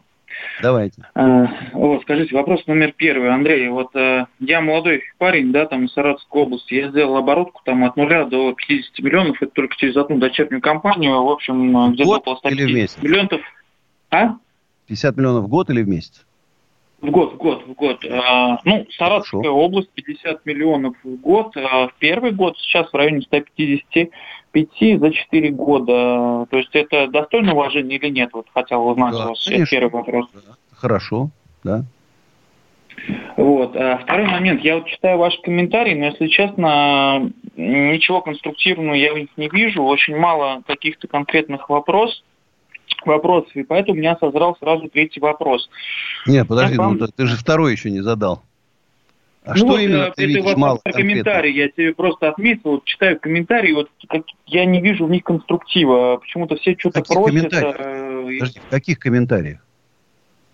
Давайте. 0.61 1.03
А, 1.15 1.47
Вот, 1.73 2.01
скажите, 2.03 2.35
вопрос 2.35 2.65
номер 2.67 2.93
первый. 2.95 3.29
Андрей, 3.29 3.67
вот 3.69 3.95
э, 3.95 4.25
я 4.39 4.61
молодой 4.61 5.03
парень, 5.17 5.51
да, 5.51 5.65
там 5.65 5.85
из 5.85 5.93
Саратовской 5.93 6.41
области, 6.41 6.73
я 6.73 6.89
сделал 6.89 7.17
оборотку 7.17 7.61
там 7.65 7.83
от 7.83 7.95
нуля 7.95 8.25
до 8.25 8.53
50 8.53 8.99
миллионов, 8.99 9.41
это 9.41 9.51
только 9.51 9.75
через 9.75 9.97
одну 9.97 10.17
дочернюю 10.17 10.61
компанию, 10.61 11.23
в 11.23 11.29
общем, 11.29 11.77
э, 11.77 11.93
где-то 11.93 12.09
около 12.09 12.39
или 12.45 12.65
в 12.65 12.69
150 12.69 12.75
месяц? 12.75 12.97
миллионов. 13.01 13.41
А? 14.11 14.35
50 14.87 15.17
миллионов 15.17 15.43
в 15.45 15.47
год 15.47 15.69
или 15.69 15.81
в 15.83 15.87
месяц? 15.87 16.25
В 17.01 17.09
год, 17.09 17.33
в 17.33 17.37
год, 17.37 17.65
в 17.65 17.73
год. 17.73 18.05
А, 18.05 18.59
ну, 18.63 18.85
Саратовская 18.91 19.49
область 19.49 19.89
50 19.93 20.45
миллионов 20.45 20.95
в 21.03 21.15
год. 21.15 21.57
А 21.57 21.87
в 21.87 21.95
первый 21.97 22.31
год 22.31 22.57
сейчас 22.59 22.91
в 22.91 22.95
районе 22.95 23.21
155 23.21 24.99
за 24.99 25.11
4 25.11 25.49
года. 25.49 26.45
То 26.51 26.57
есть 26.57 26.69
это 26.73 27.07
достойно 27.07 27.53
уважения 27.53 27.95
или 27.95 28.09
нет? 28.09 28.29
Вот 28.33 28.45
хотел 28.53 28.87
узнать 28.87 29.13
Да, 29.13 29.25
у 29.25 29.29
вас. 29.29 29.43
Конечно. 29.43 29.77
первый 29.77 29.91
вопрос. 29.91 30.27
Хорошо, 30.73 31.29
да. 31.63 31.85
Вот. 33.35 33.75
А 33.75 33.97
второй 33.97 34.27
момент. 34.27 34.61
Я 34.63 34.75
вот 34.75 34.85
читаю 34.85 35.17
ваши 35.17 35.41
комментарии, 35.41 35.95
но, 35.95 36.05
если 36.05 36.27
честно, 36.27 37.31
ничего 37.55 38.21
конструктивного 38.21 38.93
я 38.93 39.13
в 39.13 39.17
них 39.17 39.29
не 39.37 39.49
вижу. 39.49 39.81
Очень 39.83 40.17
мало 40.17 40.61
каких-то 40.67 41.07
конкретных 41.07 41.67
вопросов 41.67 42.23
вопросов, 43.05 43.55
и 43.55 43.63
поэтому 43.63 43.95
у 43.95 43.99
меня 43.99 44.17
созрел 44.19 44.55
сразу 44.59 44.87
третий 44.89 45.19
вопрос. 45.19 45.69
Нет, 46.27 46.47
подожди, 46.47 46.75
ну, 46.75 46.83
вам- 46.83 46.99
ты- 46.99 47.07
ты 47.15 47.25
же 47.25 47.35
второй 47.37 47.71
еще 47.73 47.91
не 47.91 48.01
задал. 48.01 48.43
А 49.43 49.51
Ну 49.51 49.55
что 49.57 49.65
вот, 49.67 49.79
именно 49.79 50.03
э, 50.03 50.11
ты 50.15 50.23
это 50.23 50.33
видишь 50.33 50.55
мало 50.55 50.79
комментарии, 50.83 51.51
я 51.51 51.69
тебе 51.69 51.93
просто 51.95 52.29
отметил, 52.29 52.71
вот 52.71 52.85
читаю 52.85 53.19
комментарии, 53.19 53.73
вот 53.73 53.89
как- 54.07 54.25
я 54.45 54.65
не 54.65 54.81
вижу 54.81 55.05
в 55.07 55.09
них 55.09 55.23
конструктива. 55.23 56.17
Почему-то 56.17 56.57
все 56.57 56.75
что-то 56.77 56.99
просят. 57.01 57.51
э, 57.79 58.37
Подожди, 58.39 58.59
в 58.59 58.69
каких 58.69 58.99
комментариях? 58.99 59.59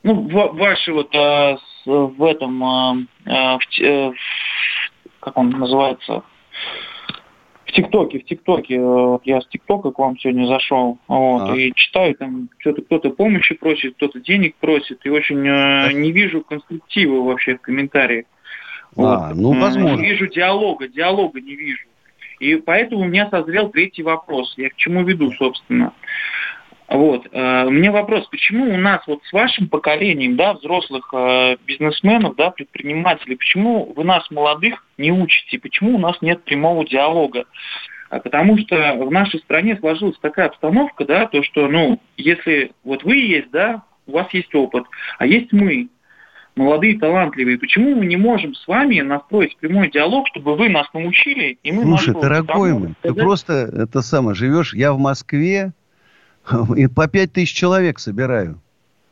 ну, 0.04 0.30
ва- 0.30 0.54
ваши 0.54 0.94
вот 0.94 1.14
э, 1.14 1.58
с- 1.58 1.86
в 1.86 2.24
этом, 2.24 2.64
э, 2.64 3.06
э, 3.26 3.58
в, 3.58 3.82
э, 3.82 4.12
в- 4.12 5.20
как 5.20 5.38
он 5.38 5.50
называется, 5.50 6.22
в 6.22 6.97
ТикТоке, 7.78 8.20
в 8.20 8.26
ТикТоке, 8.26 8.76
э, 8.76 8.80
вот 8.82 9.22
я 9.26 9.40
с 9.40 9.48
ТикТока 9.48 9.92
к 9.92 10.00
вам 10.00 10.18
сегодня 10.18 10.48
зашел, 10.48 10.98
вот, 11.08 11.50
А. 11.52 11.56
и 11.56 11.72
читаю, 11.76 12.16
там 12.16 12.50
что-то 12.58 12.82
кто-то 12.82 13.12
помощи 13.12 13.56
просит, 13.56 13.96
кто-то 13.96 14.20
денег 14.20 14.56
просит, 14.56 15.00
и 15.06 15.10
очень 15.10 15.48
э, 15.48 15.94
не 15.94 16.12
вижу 16.12 16.42
конструктива 16.42 17.22
вообще 17.22 17.56
в 17.56 17.62
комментариях. 17.62 18.26
А, 18.98 19.34
ну, 19.36 19.54
возможно. 19.54 20.02
Не 20.02 20.10
вижу 20.10 20.28
диалога, 20.28 20.88
диалога 20.88 21.40
не 21.40 21.56
вижу. 21.56 21.86
И 22.40 22.56
поэтому 22.56 23.02
у 23.02 23.08
меня 23.08 23.30
созрел 23.30 23.70
третий 23.70 24.04
вопрос. 24.04 24.54
Я 24.58 24.70
к 24.70 24.76
чему 24.76 25.04
веду, 25.04 25.32
собственно. 25.34 25.94
Вот. 26.88 27.28
э, 27.32 27.70
меня 27.70 27.92
вопрос, 27.92 28.28
почему 28.28 28.74
у 28.74 28.78
нас 28.78 29.02
вот 29.08 29.22
с 29.26 29.34
вашим 29.34 29.68
поколением, 29.68 30.38
да, 30.38 30.54
взрослых 30.54 31.10
э, 31.14 31.58
бизнесменов, 31.66 32.36
да, 32.36 32.52
предпринимателей, 32.52 33.36
почему 33.36 33.92
вы 33.94 34.04
нас, 34.06 34.30
молодых, 34.32 34.86
не 34.98 35.12
учите? 35.12 35.60
Почему 35.60 35.96
у 35.96 36.00
нас 36.00 36.22
нет 36.22 36.44
прямого 36.44 36.86
диалога? 36.86 37.46
А 38.10 38.20
Потому 38.20 38.58
что 38.58 38.94
в 38.94 39.12
нашей 39.12 39.42
стране 39.42 39.76
сложилась 39.78 40.18
такая 40.22 40.48
обстановка, 40.48 41.04
да, 41.04 41.28
то, 41.28 41.44
что, 41.44 41.68
ну, 41.68 42.00
если 42.16 42.72
вот 42.86 43.04
вы 43.04 43.18
есть, 43.18 43.52
да, 43.52 43.84
у 44.06 44.14
вас 44.14 44.28
есть 44.32 44.56
опыт, 44.56 44.86
а 45.20 45.26
есть 45.26 45.52
мы, 45.52 45.90
молодые, 46.56 46.98
талантливые, 46.98 47.60
почему 47.60 47.96
мы 47.96 48.06
не 48.06 48.16
можем 48.16 48.56
с 48.56 48.66
вами 48.66 49.02
настроить 49.02 49.58
прямой 49.58 49.92
диалог, 49.92 50.28
чтобы 50.30 50.56
вы 50.56 50.70
нас 50.70 50.88
научили, 50.94 51.58
и 51.64 51.72
мы 51.74 51.84
Слушай, 51.84 52.14
дорогой 52.14 52.74
мой, 52.74 52.94
ты 53.02 53.14
просто 53.14 53.70
это 53.74 54.02
самое, 54.02 54.36
живешь, 54.36 54.74
я 54.74 54.94
в 54.94 55.00
Москве, 55.00 55.74
и 56.76 56.88
по 56.88 57.08
пять 57.08 57.34
тысяч 57.34 57.54
человек 57.54 58.00
собираю. 58.00 58.62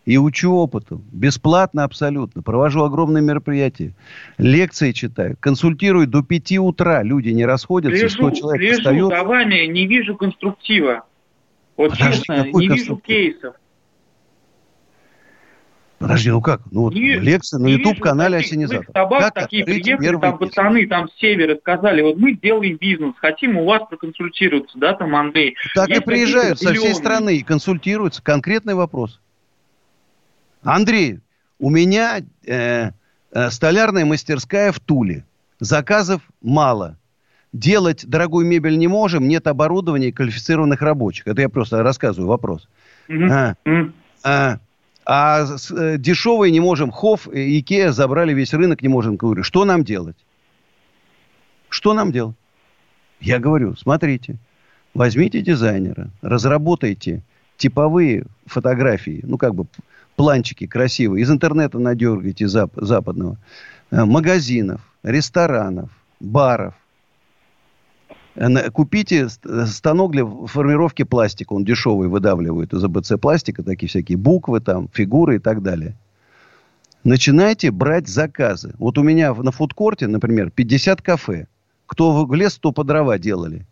И 0.05 0.17
учу 0.17 0.53
опыту. 0.53 1.01
Бесплатно 1.11 1.83
абсолютно. 1.83 2.43
Провожу 2.43 2.83
огромные 2.83 3.23
мероприятия. 3.23 3.95
Лекции 4.38 4.91
читаю. 4.91 5.36
Консультирую 5.39 6.05
до 6.05 6.21
5 6.21 6.59
утра. 6.59 7.01
Люди 7.01 7.29
не 7.29 7.43
расходятся. 7.43 8.09
100 8.09 8.09
Слежу, 8.09 8.36
человек 8.36 8.61
слежу 8.61 8.77
встает. 8.77 9.09
за 9.09 9.23
вами, 9.23 9.65
не 9.65 9.88
вижу 9.88 10.15
конструктива. 10.15 11.05
Вот 11.75 11.91
Подожди, 11.91 12.17
честно, 12.17 12.51
не 12.53 12.67
вижу 12.67 12.97
кейсов. 12.97 13.55
Подожди, 16.00 16.30
ну 16.30 16.41
как? 16.41 16.62
Ну 16.72 16.82
вот 16.82 16.93
Не- 16.93 17.16
лекция 17.20 17.60
на 17.60 17.68
YouTube-канале 17.68 18.38
Осенизатор. 18.39 18.86
с 18.89 18.91
Табак 18.93 19.22
Как 19.22 19.34
такие 19.34 19.64
приехали, 19.64 20.12
там 20.20 20.38
бизнес? 20.38 20.50
пацаны 20.50 20.88
там 20.88 21.10
с 21.10 21.14
севера 21.20 21.56
сказали, 21.56 22.02
вот 22.02 22.18
мы 22.18 22.34
делаем 22.34 22.76
бизнес, 22.78 23.14
хотим 23.18 23.58
у 23.58 23.66
вас 23.66 23.82
проконсультироваться, 23.89 24.78
да, 24.78 24.93
там, 24.93 25.16
Андрей. 25.16 25.56
Так 25.74 25.89
и 25.89 25.93
Есть 25.93 26.06
приезжают 26.06 26.60
какие-то 26.60 26.76
со 26.76 26.82
всей 26.82 26.96
страны 26.96 27.38
и 27.38 27.43
консультируются. 27.43 28.22
Конкретный 28.22 28.74
вопрос. 28.76 29.22
Андрей, 30.64 31.20
у 31.60 31.70
меня 31.70 32.20
э, 32.46 32.89
э, 33.32 33.50
столярная 33.50 34.06
мастерская 34.06 34.72
в 34.72 34.80
Туле. 34.80 35.24
Заказов 35.60 36.22
мало. 36.41 36.98
Делать 37.54 38.06
дорогую 38.06 38.46
мебель 38.46 38.78
не 38.78 38.88
можем, 38.88 39.28
нет 39.30 39.48
оборудования 39.48 40.10
и 40.10 40.12
квалифицированных 40.12 40.82
рабочих. 40.82 41.26
Это 41.28 41.41
я 41.41 41.48
просто 41.48 41.82
рассказываю 41.84 42.28
вопрос. 42.28 42.68
Мгм. 43.08 43.32
А, 43.32 43.56
а, 44.24 44.60
А 45.06 45.45
э, 45.45 45.97
дешевые 45.97 46.51
не 46.51 46.60
можем. 46.60 46.91
Хофф 46.91 47.28
и 47.28 47.60
Икеа 47.60 47.91
забрали 47.91 48.34
весь 48.34 48.53
рынок, 48.53 48.82
не 48.82 48.88
можем. 48.88 49.16
Говорю, 49.16 49.43
что 49.43 49.64
нам 49.66 49.84
делать? 49.84 50.18
Что 51.70 51.93
нам 51.93 52.12
делать? 52.12 52.36
Я 53.20 53.39
говорю, 53.39 53.76
смотрите, 53.76 54.38
возьмите 54.93 55.41
дизайнера, 55.41 56.10
разработайте 56.22 57.22
типовые 57.58 58.26
фотографии, 58.45 59.22
ну, 59.24 59.38
как 59.38 59.56
бы 59.56 59.66
планчики 60.16 60.68
красивые, 60.68 61.24
из 61.24 61.32
интернета 61.32 61.80
надергайте 61.80 62.45
зап- 62.45 62.72
западного, 62.76 63.38
э, 63.91 64.03
магазинов, 64.06 64.82
ресторанов, 65.03 65.89
баров. 66.20 66.74
Э, 68.36 68.69
Купите 68.69 69.27
э, 69.27 69.65
станок 69.65 70.11
для 70.11 70.25
формировки 70.25 71.03
пластика, 71.03 71.53
он 71.53 71.63
дешевый, 71.63 72.07
выдавливают 72.07 72.73
из 72.73 72.83
АБЦ 72.83 73.13
пластика, 73.19 73.63
такие 73.63 73.89
всякие 73.89 74.17
буквы 74.17 74.59
там, 74.59 74.89
фигуры 74.93 75.38
и 75.38 75.39
так 75.39 75.63
далее. 75.63 75.95
Начинайте 77.03 77.71
брать 77.71 78.07
заказы. 78.07 78.73
Вот 78.79 78.97
у 78.97 79.03
меня 79.03 79.33
на 79.33 79.51
фудкорте, 79.51 80.07
например, 80.07 80.49
50 80.49 81.01
кафе. 81.01 81.47
Кто 81.86 82.25
в 82.25 82.33
лес, 82.33 82.57
то 82.57 82.71
по 82.71 82.83
дрова 82.83 83.19
делали. 83.19 83.65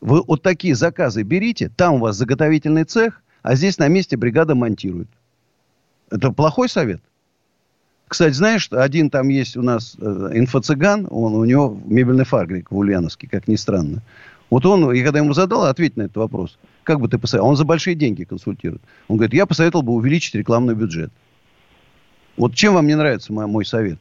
Вы 0.00 0.22
вот 0.22 0.42
такие 0.42 0.74
заказы 0.74 1.22
берите, 1.22 1.70
там 1.74 1.94
у 1.94 1.98
вас 1.98 2.16
заготовительный 2.16 2.84
цех, 2.84 3.22
а 3.42 3.56
здесь 3.56 3.78
на 3.78 3.88
месте 3.88 4.16
бригада 4.16 4.54
монтирует. 4.54 5.08
Это 6.10 6.30
плохой 6.30 6.68
совет? 6.68 7.02
Кстати, 8.08 8.32
знаешь, 8.32 8.68
один 8.70 9.10
там 9.10 9.28
есть 9.28 9.56
у 9.56 9.62
нас 9.62 9.96
э, 10.00 10.30
инфо-цыган, 10.34 11.06
он, 11.10 11.34
у 11.34 11.44
него 11.44 11.78
мебельный 11.84 12.24
фабрик 12.24 12.70
в 12.70 12.76
Ульяновске, 12.76 13.28
как 13.28 13.46
ни 13.48 13.56
странно. 13.56 14.02
Вот 14.50 14.64
он, 14.64 14.90
и 14.92 15.02
когда 15.02 15.18
ему 15.18 15.34
задал, 15.34 15.64
ответь 15.64 15.96
на 15.96 16.02
этот 16.02 16.16
вопрос. 16.16 16.58
Как 16.84 17.00
бы 17.00 17.08
ты 17.08 17.18
посоветовал? 17.18 17.50
Он 17.50 17.56
за 17.56 17.64
большие 17.64 17.94
деньги 17.94 18.24
консультирует. 18.24 18.80
Он 19.08 19.18
говорит, 19.18 19.34
я 19.34 19.44
посоветовал 19.44 19.82
бы 19.82 19.92
увеличить 19.92 20.34
рекламный 20.34 20.74
бюджет. 20.74 21.12
Вот 22.38 22.54
чем 22.54 22.74
вам 22.74 22.86
не 22.86 22.94
нравится 22.94 23.32
мой, 23.32 23.46
мой 23.46 23.66
совет? 23.66 23.98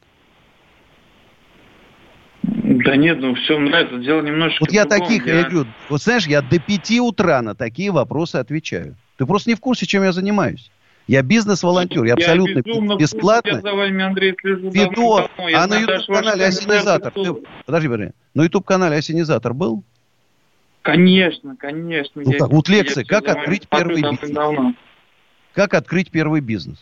Да 2.44 2.96
нет, 2.96 3.20
ну 3.20 3.36
все 3.36 3.60
нравится. 3.60 3.98
Дело 3.98 4.22
немножечко 4.22 4.64
Вот 4.64 4.72
я 4.72 4.86
другом. 4.86 5.08
таких, 5.08 5.28
я 5.28 5.44
говорю, 5.44 5.68
вот 5.90 6.02
знаешь, 6.02 6.28
я 6.28 6.42
до 6.42 6.60
пяти 6.60 7.02
утра 7.02 7.42
на 7.42 7.56
такие 7.56 7.92
вопросы 7.92 8.38
отвечаю. 8.38 8.96
Ты 9.18 9.26
просто 9.26 9.50
не 9.50 9.56
в 9.56 9.60
курсе, 9.60 9.86
чем 9.86 10.04
я 10.04 10.14
занимаюсь. 10.14 10.72
Я 11.08 11.22
бизнес-волонтер, 11.22 12.04
я 12.04 12.16
абсолютно 12.16 12.60
в 12.62 12.64
курсе, 12.64 12.98
бесплатно 12.98 13.50
Я 13.50 13.62
за 13.62 13.74
вами, 13.74 14.04
Андрей, 14.04 14.36
слежу 14.42 14.70
веду. 14.70 14.94
давно-давно. 15.18 15.50
Я 15.50 15.64
А 15.64 15.68
на 15.68 15.80
YouTube-канале 15.80 16.46
Осенизатор. 16.46 17.12
ты- 17.14 17.34
Подожди, 17.66 17.88
подожди. 17.88 18.12
На 18.34 18.44
YouTube-канале 18.44 18.98
Осенизатор 18.98 19.54
был? 19.54 19.84
Конечно, 20.82 21.56
конечно. 21.58 22.22
Ну 22.24 22.32
я- 22.32 22.38
так, 22.40 22.50
вот 22.50 22.68
я 22.68 22.76
лекция, 22.76 23.06
как 23.06 23.28
открыть 23.30 23.68
первый 23.70 24.02
давно- 24.02 24.12
бизнес? 24.20 24.32
давно. 24.36 24.74
Как 25.54 25.74
открыть 25.74 26.12
первый 26.12 26.42
бизнес? 26.42 26.78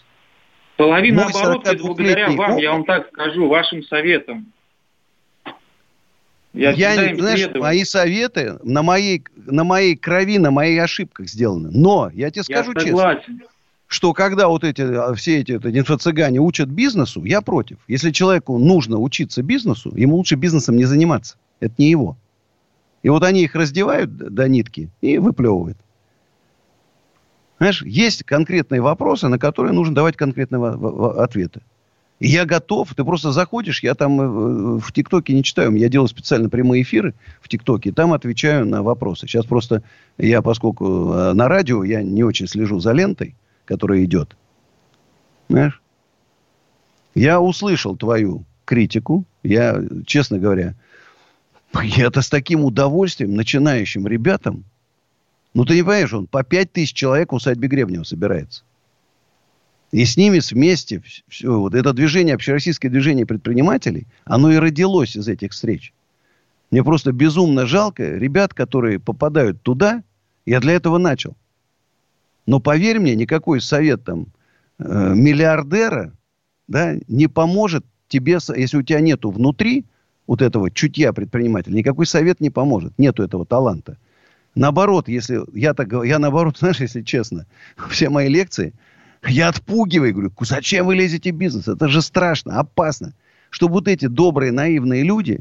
Половина 0.77 1.23
Мой 1.23 1.31
42-летний 1.31 1.87
благодаря 1.87 2.29
вам, 2.31 2.57
я 2.57 2.73
опыт. 2.73 2.73
вам 2.73 2.83
так 2.85 3.07
скажу, 3.13 3.47
вашим 3.47 3.83
советам. 3.83 4.47
Я, 6.53 6.71
Я, 6.71 6.95
не, 7.11 7.15
знаешь, 7.19 7.39
следовал. 7.41 7.65
мои 7.67 7.83
советы 7.83 8.57
на 8.63 8.81
моей, 8.81 9.23
на 9.35 9.63
моей 9.63 9.95
крови, 9.95 10.37
на 10.39 10.51
моих 10.51 10.81
ошибках 10.81 11.27
сделаны. 11.27 11.69
Но 11.71 12.09
я 12.13 12.31
тебе 12.31 12.43
Я 12.47 12.61
скажу 12.63 12.73
честно, 12.73 12.89
согласен. 12.97 13.41
Что 13.87 14.13
когда 14.13 14.47
вот 14.47 14.63
эти, 14.63 14.81
а, 14.81 15.13
все 15.13 15.39
эти 15.39 15.53
инфо-цыгане 15.53 16.39
учат 16.39 16.69
бизнесу, 16.69 17.23
я 17.23 17.41
против. 17.41 17.77
Если 17.87 18.11
человеку 18.11 18.57
нужно 18.57 18.97
учиться 18.97 19.43
бизнесу, 19.43 19.95
ему 19.95 20.17
лучше 20.17 20.35
бизнесом 20.35 20.75
не 20.77 20.85
заниматься. 20.85 21.37
Это 21.59 21.75
не 21.77 21.89
его. 21.89 22.17
И 23.03 23.09
вот 23.09 23.23
они 23.23 23.43
их 23.43 23.55
раздевают 23.55 24.15
до 24.15 24.47
нитки 24.47 24.89
и 25.01 25.19
выплевывают. 25.19 25.77
Знаешь, 27.57 27.83
есть 27.83 28.23
конкретные 28.23 28.81
вопросы, 28.81 29.27
на 29.27 29.39
которые 29.39 29.73
нужно 29.73 29.95
давать 29.95 30.17
конкретные 30.17 30.61
ответы. 31.17 31.61
И 32.19 32.27
я 32.27 32.45
готов. 32.45 32.93
Ты 32.95 33.03
просто 33.03 33.31
заходишь, 33.31 33.83
я 33.83 33.93
там 33.93 34.21
э, 34.21 34.79
в 34.79 34.91
ТикТоке 34.91 35.33
не 35.33 35.43
читаю. 35.43 35.75
Я 35.75 35.89
делаю 35.89 36.07
специально 36.07 36.49
прямые 36.49 36.83
эфиры 36.83 37.13
в 37.41 37.49
ТикТоке, 37.49 37.91
там 37.91 38.13
отвечаю 38.13 38.65
на 38.65 38.83
вопросы. 38.83 39.27
Сейчас 39.27 39.45
просто 39.45 39.83
я, 40.17 40.41
поскольку 40.41 41.11
э, 41.13 41.33
на 41.33 41.47
радио, 41.47 41.83
я 41.83 42.01
не 42.01 42.23
очень 42.23 42.47
слежу 42.47 42.79
за 42.79 42.93
лентой, 42.93 43.35
которая 43.65 44.03
идет. 44.03 44.35
Знаешь? 45.49 45.81
Я 47.13 47.39
услышал 47.39 47.95
твою 47.95 48.45
критику. 48.65 49.25
Я, 49.43 49.81
честно 50.05 50.39
говоря, 50.39 50.75
я-то 51.83 52.21
с 52.21 52.29
таким 52.29 52.63
удовольствием 52.63 53.35
начинающим 53.35 54.07
ребятам, 54.07 54.65
ну, 55.53 55.63
ты 55.63 55.75
не 55.75 55.83
понимаешь, 55.83 56.13
он 56.13 56.27
по 56.27 56.43
пять 56.43 56.73
тысяч 56.73 56.93
человек 56.93 57.31
в 57.31 57.35
усадьбе 57.35 57.69
Гребнева 57.69 58.03
собирается. 58.03 58.63
И 59.91 60.03
с 60.03 60.17
ними 60.17 60.41
вместе 60.51 61.01
все, 61.29 61.57
вот 61.57 61.73
это 61.73 61.93
движение, 61.93 62.35
общероссийское 62.35 62.91
движение 62.91 63.25
предпринимателей, 63.25 64.07
оно 64.25 64.51
и 64.51 64.57
родилось 64.57 65.15
из 65.15 65.29
этих 65.29 65.53
встреч. 65.53 65.93
Мне 66.71 66.83
просто 66.83 67.13
безумно 67.13 67.65
жалко 67.65 68.03
ребят, 68.03 68.53
которые 68.53 68.99
попадают 68.99 69.61
туда. 69.61 70.03
Я 70.45 70.59
для 70.59 70.73
этого 70.73 70.97
начал. 70.97 71.37
Но 72.45 72.59
поверь 72.59 72.99
мне, 72.99 73.15
никакой 73.15 73.61
совет 73.61 74.03
там 74.03 74.27
э, 74.79 75.13
миллиардера 75.15 76.13
да, 76.67 76.95
не 77.07 77.27
поможет 77.27 77.85
тебе, 78.07 78.39
если 78.55 78.77
у 78.77 78.83
тебя 78.83 78.99
нету 78.99 79.31
внутри 79.31 79.85
вот 80.27 80.41
этого 80.41 80.71
чутья 80.71 81.13
предпринимателя, 81.13 81.73
никакой 81.75 82.05
совет 82.05 82.39
не 82.39 82.49
поможет. 82.49 82.93
Нету 82.97 83.23
этого 83.23 83.45
таланта. 83.45 83.97
Наоборот, 84.55 85.07
если 85.07 85.41
я 85.57 85.73
так 85.73 85.87
говорю, 85.87 86.09
я 86.09 86.19
наоборот, 86.19 86.57
знаешь, 86.59 86.79
если 86.79 87.01
честно, 87.01 87.45
все 87.89 88.09
мои 88.09 88.29
лекции, 88.29 88.73
я 89.27 89.49
отпугиваю, 89.49 90.13
говорю, 90.13 90.31
«Ку- 90.31 90.45
зачем 90.45 90.85
вы 90.85 90.95
лезете 90.95 91.31
в 91.31 91.35
бизнес? 91.35 91.67
Это 91.67 91.87
же 91.87 92.01
страшно, 92.01 92.59
опасно. 92.59 93.13
Чтобы 93.49 93.75
вот 93.75 93.87
эти 93.87 94.05
добрые, 94.05 94.51
наивные 94.51 95.03
люди 95.03 95.39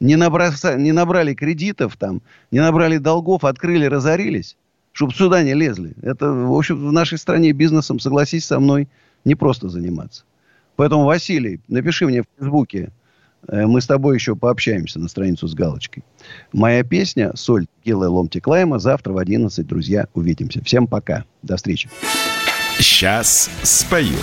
не, 0.00 0.16
наброса- 0.16 0.76
не 0.78 0.92
набрали 0.92 1.34
кредитов 1.34 1.96
там, 1.96 2.22
не 2.50 2.58
набрали 2.58 2.96
долгов, 2.98 3.44
открыли, 3.44 3.84
разорились, 3.84 4.56
чтобы 4.92 5.14
сюда 5.14 5.42
не 5.42 5.54
лезли. 5.54 5.94
Это, 6.02 6.30
в 6.30 6.52
общем, 6.52 6.88
в 6.88 6.92
нашей 6.92 7.18
стране 7.18 7.52
бизнесом, 7.52 8.00
согласись 8.00 8.46
со 8.46 8.60
мной, 8.60 8.88
не 9.24 9.34
просто 9.34 9.68
заниматься. 9.68 10.24
Поэтому, 10.76 11.04
Василий, 11.04 11.60
напиши 11.68 12.06
мне 12.06 12.22
в 12.22 12.26
Фейсбуке, 12.38 12.90
э, 13.48 13.66
мы 13.66 13.80
с 13.80 13.86
тобой 13.86 14.16
еще 14.16 14.34
пообщаемся 14.34 14.98
на 14.98 15.08
страницу 15.08 15.46
с 15.46 15.54
галочкой. 15.54 16.04
Моя 16.52 16.82
песня 16.82 17.32
«Соль, 17.34 17.66
текила 17.78 18.04
и 18.04 18.08
ломтик 18.08 18.46
лайма» 18.46 18.78
завтра 18.78 19.12
в 19.12 19.18
11, 19.18 19.66
друзья, 19.66 20.08
увидимся. 20.14 20.62
Всем 20.64 20.86
пока. 20.86 21.24
До 21.42 21.56
встречи. 21.56 21.90
Сейчас 22.78 23.50
спою. 23.62 24.16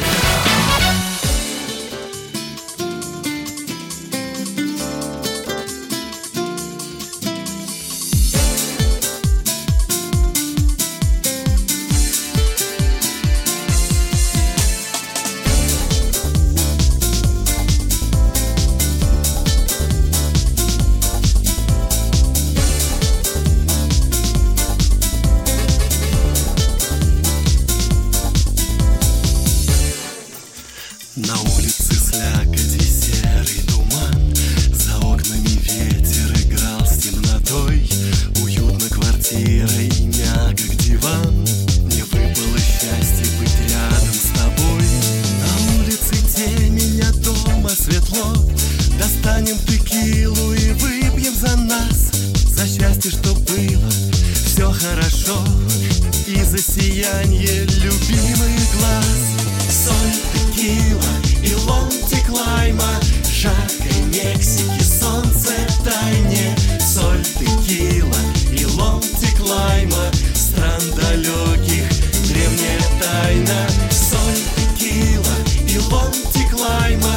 Ломтик 76.67 76.79
лайма 76.79 77.16